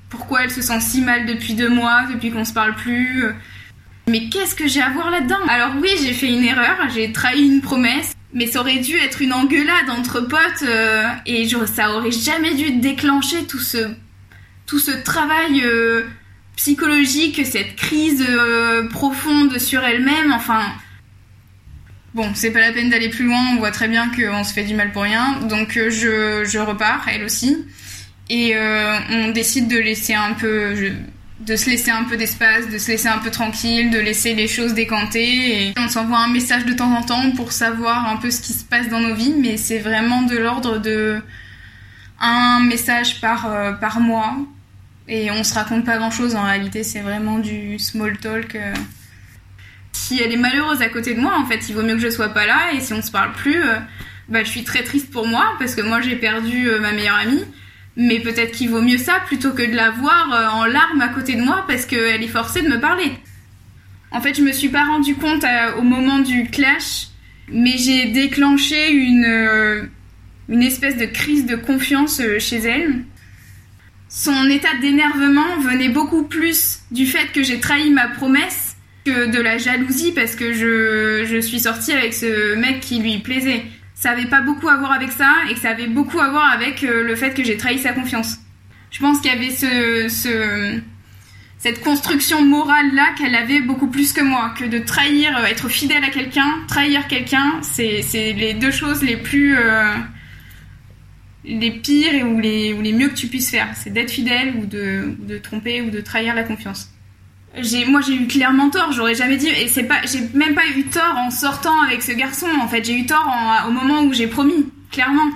pourquoi 0.10 0.44
elle 0.44 0.52
se 0.52 0.62
sent 0.62 0.80
si 0.82 1.02
mal 1.02 1.26
depuis 1.26 1.54
deux 1.54 1.70
mois, 1.70 2.04
depuis 2.12 2.32
qu'on 2.32 2.46
se 2.46 2.54
parle 2.54 2.74
plus. 2.76 3.26
Mais 4.08 4.30
qu'est-ce 4.30 4.56
que 4.56 4.68
j'ai 4.68 4.82
à 4.82 4.90
voir 4.90 5.12
là-dedans? 5.12 5.40
Alors 5.48 5.74
oui, 5.82 5.90
j'ai 6.02 6.14
fait 6.14 6.32
une 6.32 6.44
erreur, 6.44 6.78
j'ai 6.94 7.12
trahi 7.12 7.44
une 7.44 7.62
promesse, 7.62 8.16
mais 8.34 8.48
ça 8.48 8.62
aurait 8.62 8.80
dû 8.80 8.96
être 8.98 9.22
une 9.22 9.34
engueulade 9.34 9.90
entre 9.90 10.22
potes 10.22 10.64
euh, 10.64 11.04
et 11.26 11.48
ça 11.66 11.96
aurait 11.96 12.12
jamais 12.12 12.54
dû 12.54 12.72
déclencher 12.78 13.46
tout 13.46 13.60
ce 13.60 14.92
travail 15.04 15.64
psychologique, 16.56 17.46
cette 17.46 17.76
crise 17.76 18.26
profonde 18.90 19.60
sur 19.60 19.84
elle-même, 19.84 20.32
enfin, 20.34 20.62
Bon, 22.16 22.32
c'est 22.34 22.52
pas 22.52 22.62
la 22.62 22.72
peine 22.72 22.90
d'aller 22.90 23.10
plus 23.10 23.26
loin, 23.26 23.50
on 23.52 23.58
voit 23.58 23.72
très 23.72 23.90
bien 23.90 24.10
qu'on 24.10 24.46
se 24.46 24.54
fait 24.54 24.64
du 24.64 24.74
mal 24.74 24.94
pour 24.94 25.04
rien. 25.04 25.42
Donc 25.50 25.76
euh, 25.76 25.90
je, 25.90 26.50
je 26.50 26.60
repars, 26.60 27.06
elle 27.14 27.26
aussi. 27.26 27.58
Et 28.30 28.56
euh, 28.56 28.98
on 29.10 29.32
décide 29.32 29.68
de 29.68 29.78
laisser 29.78 30.14
un 30.14 30.32
peu. 30.32 30.74
de 31.42 31.56
se 31.58 31.70
laisser 31.70 31.92
un 31.92 32.06
peu 32.06 32.16
d'espace, 32.16 32.70
de 32.70 32.78
se 32.78 32.88
laisser 32.90 33.10
un 33.10 33.18
peu 33.18 33.30
tranquille, 33.32 33.92
de 33.92 34.00
laisser 34.00 34.34
les 34.34 34.48
choses 34.48 34.74
décanter. 34.74 35.68
Et 35.68 35.74
on 35.78 35.90
s'envoie 35.90 36.20
un 36.20 36.30
message 36.30 36.64
de 36.64 36.72
temps 36.72 36.90
en 36.96 37.04
temps 37.04 37.32
pour 37.32 37.52
savoir 37.52 38.08
un 38.10 38.16
peu 38.16 38.32
ce 38.32 38.40
qui 38.40 38.54
se 38.54 38.64
passe 38.64 38.88
dans 38.88 39.02
nos 39.02 39.14
vies, 39.14 39.36
mais 39.38 39.58
c'est 39.58 39.80
vraiment 39.80 40.22
de 40.22 40.38
l'ordre 40.38 40.78
de 40.80 41.22
un 42.22 42.62
message 42.62 43.20
par, 43.20 43.52
euh, 43.52 43.74
par 43.74 44.00
mois. 44.00 44.38
Et 45.10 45.32
on 45.32 45.44
se 45.44 45.54
raconte 45.54 45.84
pas 45.84 45.98
grand 45.98 46.12
chose 46.12 46.34
en 46.34 46.44
réalité, 46.44 46.84
c'est 46.84 47.02
vraiment 47.02 47.40
du 47.40 47.78
small 47.78 48.18
talk 48.18 48.58
si 50.06 50.22
elle 50.22 50.32
est 50.32 50.38
malheureuse 50.38 50.84
à 50.84 50.90
côté 50.90 51.16
de 51.16 51.20
moi, 51.20 51.36
en 51.36 51.46
fait, 51.46 51.68
il 51.68 51.74
vaut 51.74 51.82
mieux 51.82 51.96
que 51.96 52.02
je 52.02 52.10
sois 52.10 52.30
pas 52.30 52.46
là. 52.46 52.74
Et 52.74 52.80
si 52.80 52.94
on 52.94 53.02
se 53.02 53.10
parle 53.10 53.32
plus, 53.34 53.64
euh, 53.64 53.78
bah, 54.30 54.44
je 54.44 54.50
suis 54.50 54.64
très 54.64 54.84
triste 54.84 55.10
pour 55.10 55.28
moi 55.28 55.54
parce 55.58 55.74
que 55.74 55.82
moi 55.82 56.00
j'ai 56.00 56.16
perdu 56.16 56.70
euh, 56.70 56.80
ma 56.80 56.92
meilleure 56.92 57.16
amie. 57.16 57.44
Mais 57.98 58.20
peut-être 58.20 58.52
qu'il 58.52 58.70
vaut 58.70 58.82
mieux 58.82 59.00
ça 59.00 59.22
plutôt 59.26 59.52
que 59.52 59.64
de 59.64 59.76
la 59.76 59.90
voir 59.90 60.32
euh, 60.32 60.48
en 60.50 60.66
larmes 60.66 61.02
à 61.02 61.08
côté 61.08 61.36
de 61.36 61.42
moi 61.42 61.66
parce 61.68 61.86
qu'elle 61.86 62.22
est 62.22 62.28
forcée 62.28 62.62
de 62.62 62.68
me 62.68 62.80
parler. 62.80 63.12
En 64.12 64.22
fait, 64.22 64.36
je 64.36 64.44
me 64.44 64.52
suis 64.52 64.70
pas 64.70 64.86
rendu 64.86 65.16
compte 65.16 65.44
au 65.78 65.82
moment 65.82 66.20
du 66.20 66.50
clash, 66.50 67.08
mais 67.50 67.78
j'ai 67.78 68.06
déclenché 68.06 68.92
une, 68.92 69.90
une 70.48 70.62
espèce 70.62 70.96
de 70.96 71.06
crise 71.06 71.46
de 71.46 71.56
confiance 71.56 72.22
chez 72.40 72.58
elle. 72.58 73.04
Son 74.08 74.50
état 74.50 74.74
d'énervement 74.80 75.60
venait 75.60 75.90
beaucoup 75.90 76.24
plus 76.24 76.80
du 76.92 77.06
fait 77.06 77.32
que 77.34 77.44
j'ai 77.44 77.60
trahi 77.60 77.90
ma 77.90 78.08
promesse 78.08 78.65
de 79.12 79.40
la 79.40 79.58
jalousie 79.58 80.12
parce 80.12 80.36
que 80.36 80.54
je, 80.54 81.26
je 81.26 81.40
suis 81.40 81.60
sortie 81.60 81.92
avec 81.92 82.14
ce 82.14 82.56
mec 82.56 82.80
qui 82.80 83.00
lui 83.00 83.20
plaisait. 83.20 83.64
Ça 83.94 84.12
avait 84.12 84.26
pas 84.26 84.42
beaucoup 84.42 84.68
à 84.68 84.78
voir 84.78 84.92
avec 84.92 85.12
ça 85.12 85.30
et 85.50 85.54
que 85.54 85.60
ça 85.60 85.70
avait 85.70 85.88
beaucoup 85.88 86.20
à 86.20 86.30
voir 86.30 86.52
avec 86.52 86.84
euh, 86.84 87.04
le 87.04 87.16
fait 87.16 87.34
que 87.34 87.44
j'ai 87.44 87.56
trahi 87.56 87.80
sa 87.80 87.94
confiance. 87.94 88.38
Je 88.92 89.00
pense 89.00 89.20
qu'il 89.20 89.32
y 89.32 89.36
avait 89.36 89.52
ce, 89.52 90.10
ce, 90.10 90.80
cette 91.58 91.82
construction 91.82 92.42
morale 92.44 92.94
là 92.94 93.14
qu'elle 93.18 93.36
avait 93.36 93.62
beaucoup 93.62 93.88
plus 93.88 94.12
que 94.12 94.22
moi, 94.22 94.54
que 94.58 94.66
de 94.66 94.80
trahir, 94.80 95.38
euh, 95.38 95.46
être 95.46 95.70
fidèle 95.70 96.04
à 96.04 96.10
quelqu'un, 96.10 96.64
trahir 96.68 97.08
quelqu'un, 97.08 97.60
c'est 97.62 98.02
les 98.14 98.54
deux 98.54 98.72
choses 98.72 99.04
les 99.04 99.18
plus 99.18 99.56
euh, 99.58 99.94
les 101.46 101.72
pires 101.72 102.28
ou 102.28 102.40
les, 102.40 102.74
ou 102.74 102.82
les 102.82 102.92
mieux 102.92 103.10
que 103.10 103.16
tu 103.16 103.28
puisses 103.28 103.52
faire. 103.52 103.70
C'est 103.76 103.92
d'être 103.92 104.12
fidèle 104.12 104.56
ou 104.58 104.66
de, 104.66 105.16
ou 105.22 105.26
de 105.26 105.38
tromper 105.38 105.82
ou 105.82 105.92
de 105.92 106.02
trahir 106.02 106.34
la 106.34 106.44
confiance 106.44 106.95
j'ai 107.62 107.86
moi 107.86 108.02
j'ai 108.02 108.16
eu 108.16 108.28
clairement 108.28 108.70
tort 108.70 108.92
j'aurais 108.92 109.16
jamais 109.16 109.38
dit 109.38 109.48
et 109.48 109.68
c'est 109.68 109.84
pas 109.84 110.02
j'ai 110.04 110.22
même 110.34 110.56
pas 110.56 110.66
eu 110.76 110.84
tort 110.84 111.16
en 111.18 111.32
sortant 111.32 111.82
avec 111.82 112.02
ce 112.02 112.12
garçon 112.12 112.48
en 112.62 112.68
fait. 112.68 112.84
J'ai 112.84 112.98
eu 112.98 113.06
tort 113.06 113.34
au 113.68 113.72
moment 113.72 114.02
où 114.04 114.14
j'ai 114.14 114.28
promis 114.28 114.66
clairement. 114.92 115.30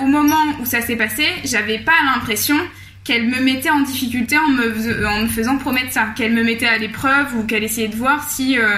Au 0.00 0.06
moment 0.06 0.44
où 0.60 0.64
ça 0.64 0.80
s'est 0.80 0.96
passé 0.96 1.26
j'avais 1.44 1.78
pas 1.78 1.92
l'impression 2.14 2.56
qu'elle 3.02 3.26
me 3.26 3.40
mettait 3.40 3.70
en 3.70 3.80
difficulté 3.80 4.38
en 4.38 4.48
me, 4.48 5.06
en 5.06 5.22
me 5.22 5.28
faisant 5.28 5.58
promettre 5.58 5.92
ça. 5.92 6.06
Qu'elle 6.16 6.32
me 6.32 6.42
mettait 6.42 6.66
à 6.66 6.78
l'épreuve 6.78 7.36
ou 7.36 7.44
qu'elle 7.44 7.64
essayait 7.64 7.88
de 7.88 7.96
voir 7.96 8.28
si 8.28 8.58
euh, 8.58 8.76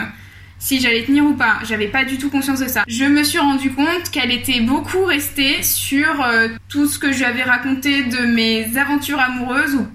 si 0.58 0.80
j'allais 0.80 1.04
tenir 1.04 1.24
ou 1.24 1.34
pas. 1.34 1.58
J'avais 1.64 1.88
pas 1.88 2.04
du 2.04 2.18
tout 2.18 2.30
conscience 2.30 2.60
de 2.60 2.68
ça. 2.68 2.84
Je 2.88 3.04
me 3.04 3.22
suis 3.22 3.38
rendu 3.38 3.70
compte 3.70 4.10
qu'elle 4.10 4.32
était 4.32 4.60
beaucoup 4.60 5.04
restée 5.04 5.62
sur 5.62 6.22
euh, 6.22 6.48
tout 6.68 6.86
ce 6.86 6.98
que 6.98 7.12
je 7.12 7.18
lui 7.18 7.24
avais 7.24 7.42
raconté 7.42 8.04
de 8.04 8.26
mes 8.26 8.76
aventures 8.76 9.20
amoureuses 9.20 9.74
ou 9.74 9.86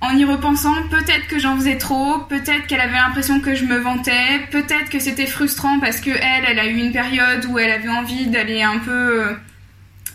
en 0.00 0.16
y 0.16 0.24
repensant, 0.24 0.74
peut-être 0.90 1.26
que 1.28 1.38
j'en 1.38 1.56
faisais 1.56 1.76
trop, 1.76 2.18
peut-être 2.28 2.66
qu'elle 2.66 2.80
avait 2.80 2.96
l'impression 2.96 3.40
que 3.40 3.54
je 3.54 3.64
me 3.64 3.78
vantais, 3.78 4.46
peut-être 4.50 4.88
que 4.90 5.00
c'était 5.00 5.26
frustrant 5.26 5.80
parce 5.80 6.00
que 6.00 6.10
elle, 6.10 6.44
elle 6.46 6.58
a 6.58 6.66
eu 6.66 6.76
une 6.76 6.92
période 6.92 7.44
où 7.46 7.58
elle 7.58 7.70
avait 7.70 7.88
envie 7.88 8.28
d'aller 8.28 8.62
un 8.62 8.78
peu 8.78 8.90
euh, 8.90 9.32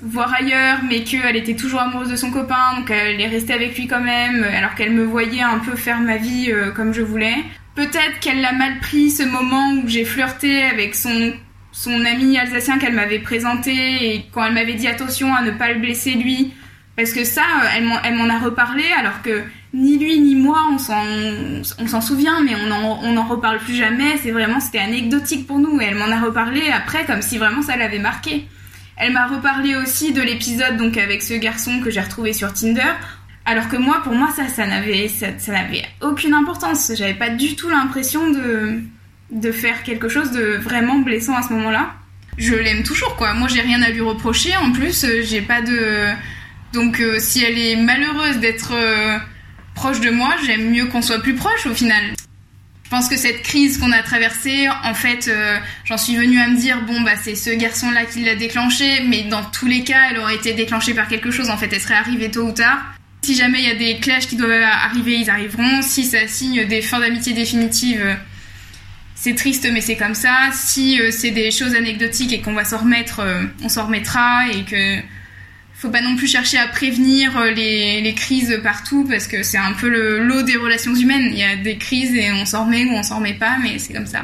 voir 0.01 0.33
ailleurs, 0.33 0.79
mais 0.87 1.03
qu'elle 1.03 1.35
était 1.35 1.55
toujours 1.55 1.81
amoureuse 1.81 2.09
de 2.09 2.15
son 2.15 2.31
copain, 2.31 2.77
donc 2.77 2.89
elle 2.91 3.19
est 3.19 3.27
restée 3.27 3.53
avec 3.53 3.77
lui 3.77 3.87
quand 3.87 4.01
même, 4.01 4.43
alors 4.43 4.73
qu'elle 4.75 4.91
me 4.91 5.03
voyait 5.03 5.41
un 5.41 5.59
peu 5.59 5.75
faire 5.75 5.99
ma 5.99 6.15
vie 6.15 6.49
euh, 6.49 6.71
comme 6.71 6.93
je 6.93 7.01
voulais. 7.01 7.35
Peut-être 7.75 8.19
qu'elle 8.21 8.39
l'a 8.39 8.53
mal 8.53 8.79
pris 8.79 9.09
ce 9.09 9.23
moment 9.23 9.73
où 9.73 9.87
j'ai 9.87 10.05
flirté 10.05 10.63
avec 10.63 10.95
son 10.95 11.33
son 11.73 12.05
ami 12.05 12.37
alsacien 12.37 12.77
qu'elle 12.77 12.93
m'avait 12.93 13.19
présenté 13.19 13.73
et 13.73 14.25
quand 14.31 14.45
elle 14.45 14.53
m'avait 14.53 14.75
dit 14.75 14.87
attention 14.87 15.33
à 15.33 15.41
ne 15.41 15.49
pas 15.51 15.71
le 15.73 15.79
blesser 15.79 16.11
lui, 16.11 16.53
parce 16.95 17.11
que 17.11 17.23
ça, 17.23 17.43
elle 17.75 18.15
m'en 18.15 18.29
a 18.29 18.39
reparlé 18.39 18.83
alors 18.97 19.21
que 19.21 19.43
ni 19.73 19.97
lui 19.97 20.19
ni 20.19 20.35
moi 20.35 20.59
on 20.69 20.77
s'en 20.77 22.01
souvient 22.01 22.41
mais 22.41 22.53
on 22.55 22.71
en, 22.71 22.99
on 23.03 23.17
en 23.17 23.23
reparle 23.23 23.57
plus 23.57 23.75
jamais. 23.75 24.17
C'est 24.21 24.31
vraiment 24.31 24.59
c'était 24.59 24.79
anecdotique 24.79 25.47
pour 25.47 25.59
nous. 25.59 25.81
Et 25.81 25.85
elle 25.85 25.95
m'en 25.95 26.11
a 26.11 26.19
reparlé 26.19 26.69
après 26.69 27.05
comme 27.05 27.21
si 27.21 27.37
vraiment 27.37 27.63
ça 27.63 27.75
l'avait 27.75 27.99
marqué. 27.99 28.47
Elle 28.95 29.13
m'a 29.13 29.25
reparlé 29.25 29.75
aussi 29.75 30.13
de 30.13 30.21
l'épisode 30.21 30.77
donc 30.77 30.97
avec 30.97 31.23
ce 31.23 31.33
garçon 31.33 31.79
que 31.81 31.89
j'ai 31.89 32.01
retrouvé 32.01 32.33
sur 32.33 32.53
Tinder. 32.53 32.93
Alors 33.45 33.67
que 33.67 33.75
moi 33.75 34.01
pour 34.03 34.13
moi 34.13 34.29
ça 34.35 34.47
ça 34.47 34.67
n'avait 34.67 35.07
ça, 35.07 35.27
n'avait 35.51 35.85
aucune 36.01 36.35
importance. 36.35 36.91
J'avais 36.95 37.15
pas 37.15 37.29
du 37.29 37.55
tout 37.55 37.69
l'impression 37.69 38.29
de 38.29 38.79
de 39.31 39.51
faire 39.51 39.81
quelque 39.81 40.09
chose 40.09 40.31
de 40.31 40.57
vraiment 40.57 40.99
blessant 40.99 41.35
à 41.35 41.41
ce 41.41 41.51
moment-là. 41.53 41.95
Je 42.37 42.53
l'aime 42.53 42.83
toujours 42.83 43.15
quoi. 43.15 43.33
Moi 43.33 43.47
j'ai 43.47 43.61
rien 43.61 43.81
à 43.81 43.89
lui 43.89 44.01
reprocher. 44.01 44.55
En 44.57 44.71
plus 44.71 45.03
euh, 45.03 45.23
j'ai 45.23 45.41
pas 45.41 45.63
de 45.63 46.13
donc 46.73 46.99
euh, 46.99 47.19
si 47.19 47.43
elle 47.43 47.57
est 47.57 47.75
malheureuse 47.75 48.39
d'être 48.39 48.73
euh, 48.73 49.17
proche 49.75 50.01
de 50.01 50.09
moi, 50.09 50.35
j'aime 50.45 50.71
mieux 50.71 50.87
qu'on 50.87 51.01
soit 51.01 51.19
plus 51.19 51.35
proche 51.35 51.67
au 51.67 51.73
final. 51.73 52.03
Je 52.83 52.89
pense 52.89 53.07
que 53.07 53.15
cette 53.15 53.41
crise 53.41 53.77
qu'on 53.77 53.91
a 53.91 54.03
traversée, 54.03 54.67
en 54.83 54.93
fait, 54.93 55.27
euh, 55.27 55.57
j'en 55.85 55.97
suis 55.97 56.15
venue 56.15 56.39
à 56.39 56.47
me 56.47 56.57
dire 56.57 56.81
bon 56.85 57.01
bah 57.01 57.13
c'est 57.21 57.35
ce 57.35 57.51
garçon-là 57.51 58.05
qui 58.05 58.23
l'a 58.23 58.35
déclenchée, 58.35 59.03
mais 59.07 59.23
dans 59.23 59.43
tous 59.43 59.67
les 59.67 59.83
cas, 59.83 60.09
elle 60.11 60.19
aurait 60.19 60.35
été 60.35 60.53
déclenchée 60.53 60.93
par 60.93 61.07
quelque 61.07 61.31
chose. 61.31 61.49
En 61.49 61.57
fait, 61.57 61.71
elle 61.71 61.79
serait 61.79 61.95
arrivée 61.95 62.29
tôt 62.29 62.47
ou 62.47 62.51
tard. 62.51 62.79
Si 63.23 63.35
jamais 63.35 63.59
il 63.59 63.67
y 63.67 63.71
a 63.71 63.75
des 63.75 63.99
clashs 63.99 64.27
qui 64.27 64.35
doivent 64.35 64.51
arriver, 64.61 65.17
ils 65.17 65.29
arriveront. 65.29 65.81
Si 65.81 66.03
ça 66.03 66.27
signe 66.27 66.65
des 66.65 66.81
fins 66.81 66.99
d'amitié 66.99 67.33
définitives, 67.33 68.17
c'est 69.15 69.33
triste, 69.33 69.67
mais 69.71 69.79
c'est 69.79 69.95
comme 69.95 70.13
ça. 70.13 70.49
Si 70.51 70.99
c'est 71.11 71.31
des 71.31 71.49
choses 71.49 71.73
anecdotiques 71.73 72.33
et 72.33 72.41
qu'on 72.41 72.53
va 72.53 72.65
s'en 72.65 72.79
remettre, 72.79 73.21
on 73.63 73.69
s'en 73.69 73.85
remettra 73.85 74.49
et 74.49 74.63
que 74.65 74.99
faut 75.83 75.89
pas 75.89 76.01
non 76.01 76.15
plus 76.15 76.27
chercher 76.27 76.57
à 76.57 76.67
prévenir 76.67 77.37
euh, 77.37 77.51
les, 77.51 78.13
crises 78.15 78.57
partout 78.63 79.05
parce 79.09 79.27
que 79.27 79.43
c'est 79.43 79.57
un 79.57 79.73
peu 79.73 79.89
le 79.89 80.19
lot 80.19 80.41
des 80.41 80.55
relations 80.55 80.95
humaines. 80.95 81.27
Il 81.31 81.37
y 81.37 81.43
a 81.43 81.57
des 81.57 81.77
crises 81.77 82.15
et 82.15 82.31
on 82.31 82.45
s'en 82.45 82.65
remet 82.65 82.85
ou 82.85 82.91
on 82.91 83.03
s'en 83.03 83.17
remet 83.17 83.33
pas, 83.33 83.57
mais 83.61 83.79
c'est 83.79 83.91
comme 83.91 84.05
ça. 84.05 84.21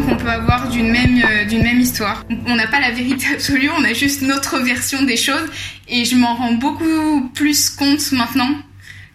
Qu'on 0.00 0.16
peut 0.16 0.28
avoir 0.28 0.68
d'une 0.68 0.90
même, 0.90 1.22
euh, 1.22 1.62
même 1.62 1.80
histoire. 1.80 2.24
On 2.46 2.56
n'a 2.56 2.66
pas 2.66 2.80
la 2.80 2.90
vérité 2.90 3.26
absolue, 3.32 3.70
on 3.76 3.84
a 3.84 3.92
juste 3.92 4.22
notre 4.22 4.58
version 4.60 5.02
des 5.02 5.16
choses. 5.16 5.48
Et 5.88 6.04
je 6.04 6.16
m'en 6.16 6.34
rends 6.34 6.52
beaucoup 6.52 7.28
plus 7.34 7.70
compte 7.70 8.12
maintenant 8.12 8.50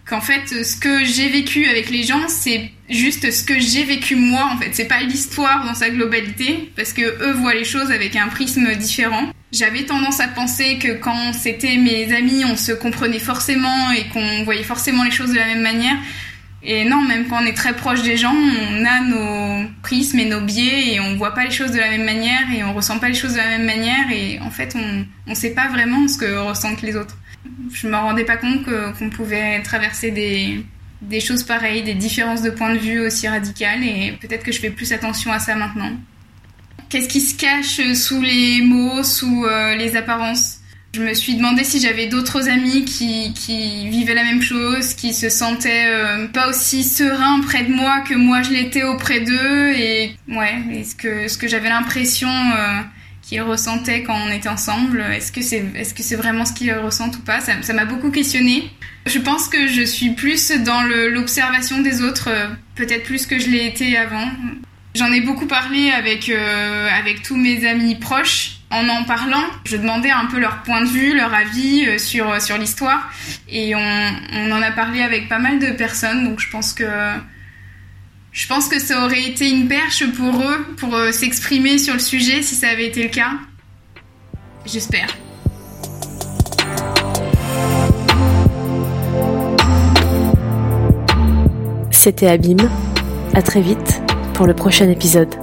qu'en 0.06 0.22
fait 0.22 0.48
ce 0.48 0.76
que 0.76 1.06
j'ai 1.06 1.30
vécu 1.30 1.66
avec 1.70 1.90
les 1.90 2.04
gens 2.04 2.28
c'est 2.28 2.72
juste 2.90 3.32
ce 3.32 3.42
que 3.44 3.58
j'ai 3.60 3.84
vécu 3.84 4.16
moi 4.16 4.50
en 4.54 4.58
fait. 4.58 4.70
C'est 4.74 4.88
pas 4.88 5.02
l'histoire 5.02 5.66
dans 5.66 5.74
sa 5.74 5.90
globalité 5.90 6.72
parce 6.76 6.92
que 6.92 7.02
eux 7.02 7.34
voient 7.34 7.54
les 7.54 7.64
choses 7.64 7.92
avec 7.92 8.16
un 8.16 8.28
prisme 8.28 8.76
différent. 8.76 9.30
J'avais 9.52 9.84
tendance 9.84 10.20
à 10.20 10.28
penser 10.28 10.78
que 10.80 10.94
quand 10.94 11.32
c'était 11.34 11.78
mes 11.78 12.14
amis 12.14 12.44
on 12.44 12.58
se 12.58 12.74
comprenait 12.74 13.20
forcément 13.20 13.92
et 13.92 14.06
qu'on 14.10 14.44
voyait 14.44 14.64
forcément 14.64 15.04
les 15.04 15.12
choses 15.12 15.32
de 15.32 15.38
la 15.38 15.46
même 15.46 15.62
manière 15.62 15.96
et 16.66 16.86
non, 16.86 17.02
même 17.02 17.28
quand 17.28 17.42
on 17.42 17.46
est 17.46 17.54
très 17.54 17.76
proche 17.76 18.04
des 18.04 18.16
gens, 18.16 18.34
on 18.34 18.86
a 18.86 19.02
nos 19.02 19.68
prismes 19.82 20.20
et 20.20 20.26
nos 20.26 20.40
biais 20.40 20.94
et 20.94 21.00
on 21.02 21.16
voit 21.16 21.34
pas 21.34 21.44
les 21.44 21.52
choses 21.52 21.72
de 21.72 21.78
la 21.78 21.90
même 21.90 22.06
manière 22.06 22.50
et 22.56 22.64
on 22.64 22.74
ressent 22.74 23.00
pas 23.00 23.10
les 23.10 23.16
choses 23.16 23.34
de 23.34 23.38
la 23.38 23.48
même 23.48 23.66
manière 23.66 24.10
et 24.12 24.40
en 24.40 24.50
fait 24.50 24.74
on 24.76 25.06
on 25.28 25.36
sait 25.36 25.54
pas 25.54 25.68
vraiment 25.68 26.08
ce 26.08 26.18
que 26.18 26.38
ressentent 26.38 26.82
les 26.82 26.96
autres. 26.96 27.18
Je 27.74 27.88
me 27.88 27.96
rendais 27.96 28.24
pas 28.24 28.38
compte 28.38 28.64
qu'on 28.64 29.10
pouvait 29.10 29.62
traverser 29.62 30.12
des 30.12 30.66
des 31.02 31.20
choses 31.20 31.44
pareilles, 31.44 31.84
des 31.84 31.96
différences 31.96 32.42
de 32.42 32.50
point 32.50 32.74
de 32.74 32.80
vue 32.80 33.00
aussi 33.02 33.28
radicales 33.28 33.84
et 33.84 34.14
peut-être 34.22 34.44
que 34.44 34.54
je 34.54 34.60
fais 34.62 34.70
plus 34.70 34.94
attention 34.94 35.34
à 35.34 35.40
ça 35.40 35.56
maintenant. 35.56 35.92
Qu'est-ce 36.88 37.10
qui 37.10 37.20
se 37.20 37.36
cache 37.36 37.82
sous 37.94 38.22
les 38.22 38.62
mots, 38.62 39.04
sous 39.04 39.46
euh, 39.46 39.76
les 39.76 39.98
apparences? 39.98 40.60
Je 40.94 41.02
me 41.02 41.14
suis 41.16 41.36
demandé 41.36 41.64
si 41.64 41.82
j'avais 41.82 42.06
d'autres 42.06 42.50
amis 42.50 42.86
qui, 42.86 43.34
qui, 43.34 43.90
vivaient 43.90 44.14
la 44.14 44.24
même 44.24 44.44
chose, 44.44 44.94
qui 44.94 45.12
se 45.14 45.28
sentaient 45.28 45.88
euh, 45.88 46.28
pas 46.28 46.48
aussi 46.50 46.84
sereins 46.84 47.42
près 47.42 47.64
de 47.64 47.74
moi 47.74 48.02
que 48.02 48.14
moi 48.14 48.44
je 48.44 48.52
l'étais 48.52 48.84
auprès 48.84 49.22
d'eux. 49.22 49.74
Et 49.76 50.16
ouais, 50.28 50.54
est-ce 50.72 50.96
que, 50.96 51.36
que 51.36 51.48
j'avais 51.48 51.70
l'impression 51.70 52.30
euh, 52.30 52.80
qu'ils 53.24 53.42
ressentaient 53.42 54.04
quand 54.04 54.16
on 54.16 54.30
était 54.30 54.50
ensemble? 54.50 55.02
Est-ce 55.02 55.32
que 55.32 55.42
c'est 55.42 55.66
est-ce 55.76 55.96
que 55.96 56.16
vraiment 56.16 56.46
ce 56.46 56.54
qu'ils 56.54 56.74
ressentent 56.76 57.18
ou 57.18 57.22
pas? 57.22 57.40
Ça 57.42 57.74
m'a 57.74 57.86
beaucoup 57.86 58.12
questionné. 58.12 58.70
Je 59.08 59.18
pense 59.18 59.48
que 59.48 59.68
je 59.68 59.82
suis 59.82 60.12
plus 60.12 60.52
dans 60.64 60.84
l'observation 60.84 61.82
des 61.82 62.04
autres, 62.04 62.30
euh, 62.30 62.48
peut-être 62.76 63.04
plus 63.04 63.26
que 63.26 63.40
je 63.40 63.50
l'ai 63.50 63.66
été 63.66 63.98
avant. 63.98 64.28
J'en 64.94 65.12
ai 65.12 65.22
beaucoup 65.22 65.48
parlé 65.48 65.90
avec 65.90 66.30
avec 66.30 67.24
tous 67.24 67.36
mes 67.36 67.66
amis 67.66 67.96
proches. 67.96 68.60
En 68.74 68.90
en 68.90 69.04
parlant, 69.04 69.44
je 69.66 69.78
demandais 69.78 70.10
un 70.10 70.26
peu 70.26 70.40
leur 70.40 70.64
point 70.64 70.82
de 70.82 70.90
vue, 70.90 71.16
leur 71.16 71.34
avis 71.34 71.86
euh, 71.86 71.98
sur 72.00 72.42
sur 72.42 72.58
l'histoire, 72.58 73.12
et 73.48 73.76
on, 73.76 74.12
on 74.34 74.52
en 74.52 74.62
a 74.62 74.72
parlé 74.72 75.02
avec 75.04 75.30
pas 75.30 75.40
mal 75.40 75.60
de 75.60 75.72
personnes. 75.72 76.26
Donc 76.28 76.40
je 76.40 76.50
pense 76.50 76.74
que 76.74 76.86
je 78.32 78.48
pense 78.48 78.68
que 78.68 78.80
ça 78.80 79.06
aurait 79.06 79.24
été 79.24 79.50
une 79.52 79.68
perche 79.68 80.04
pour 80.14 80.42
eux, 80.42 80.66
pour 80.78 80.96
euh, 80.96 81.12
s'exprimer 81.12 81.78
sur 81.78 81.94
le 81.94 82.00
sujet 82.00 82.42
si 82.42 82.56
ça 82.56 82.70
avait 82.70 82.88
été 82.88 83.04
le 83.04 83.10
cas. 83.10 83.34
J'espère. 84.66 85.08
C'était 91.92 92.28
Abîme. 92.28 92.70
À 93.36 93.42
très 93.42 93.62
vite 93.62 94.02
pour 94.34 94.48
le 94.48 94.54
prochain 94.56 94.90
épisode. 94.90 95.43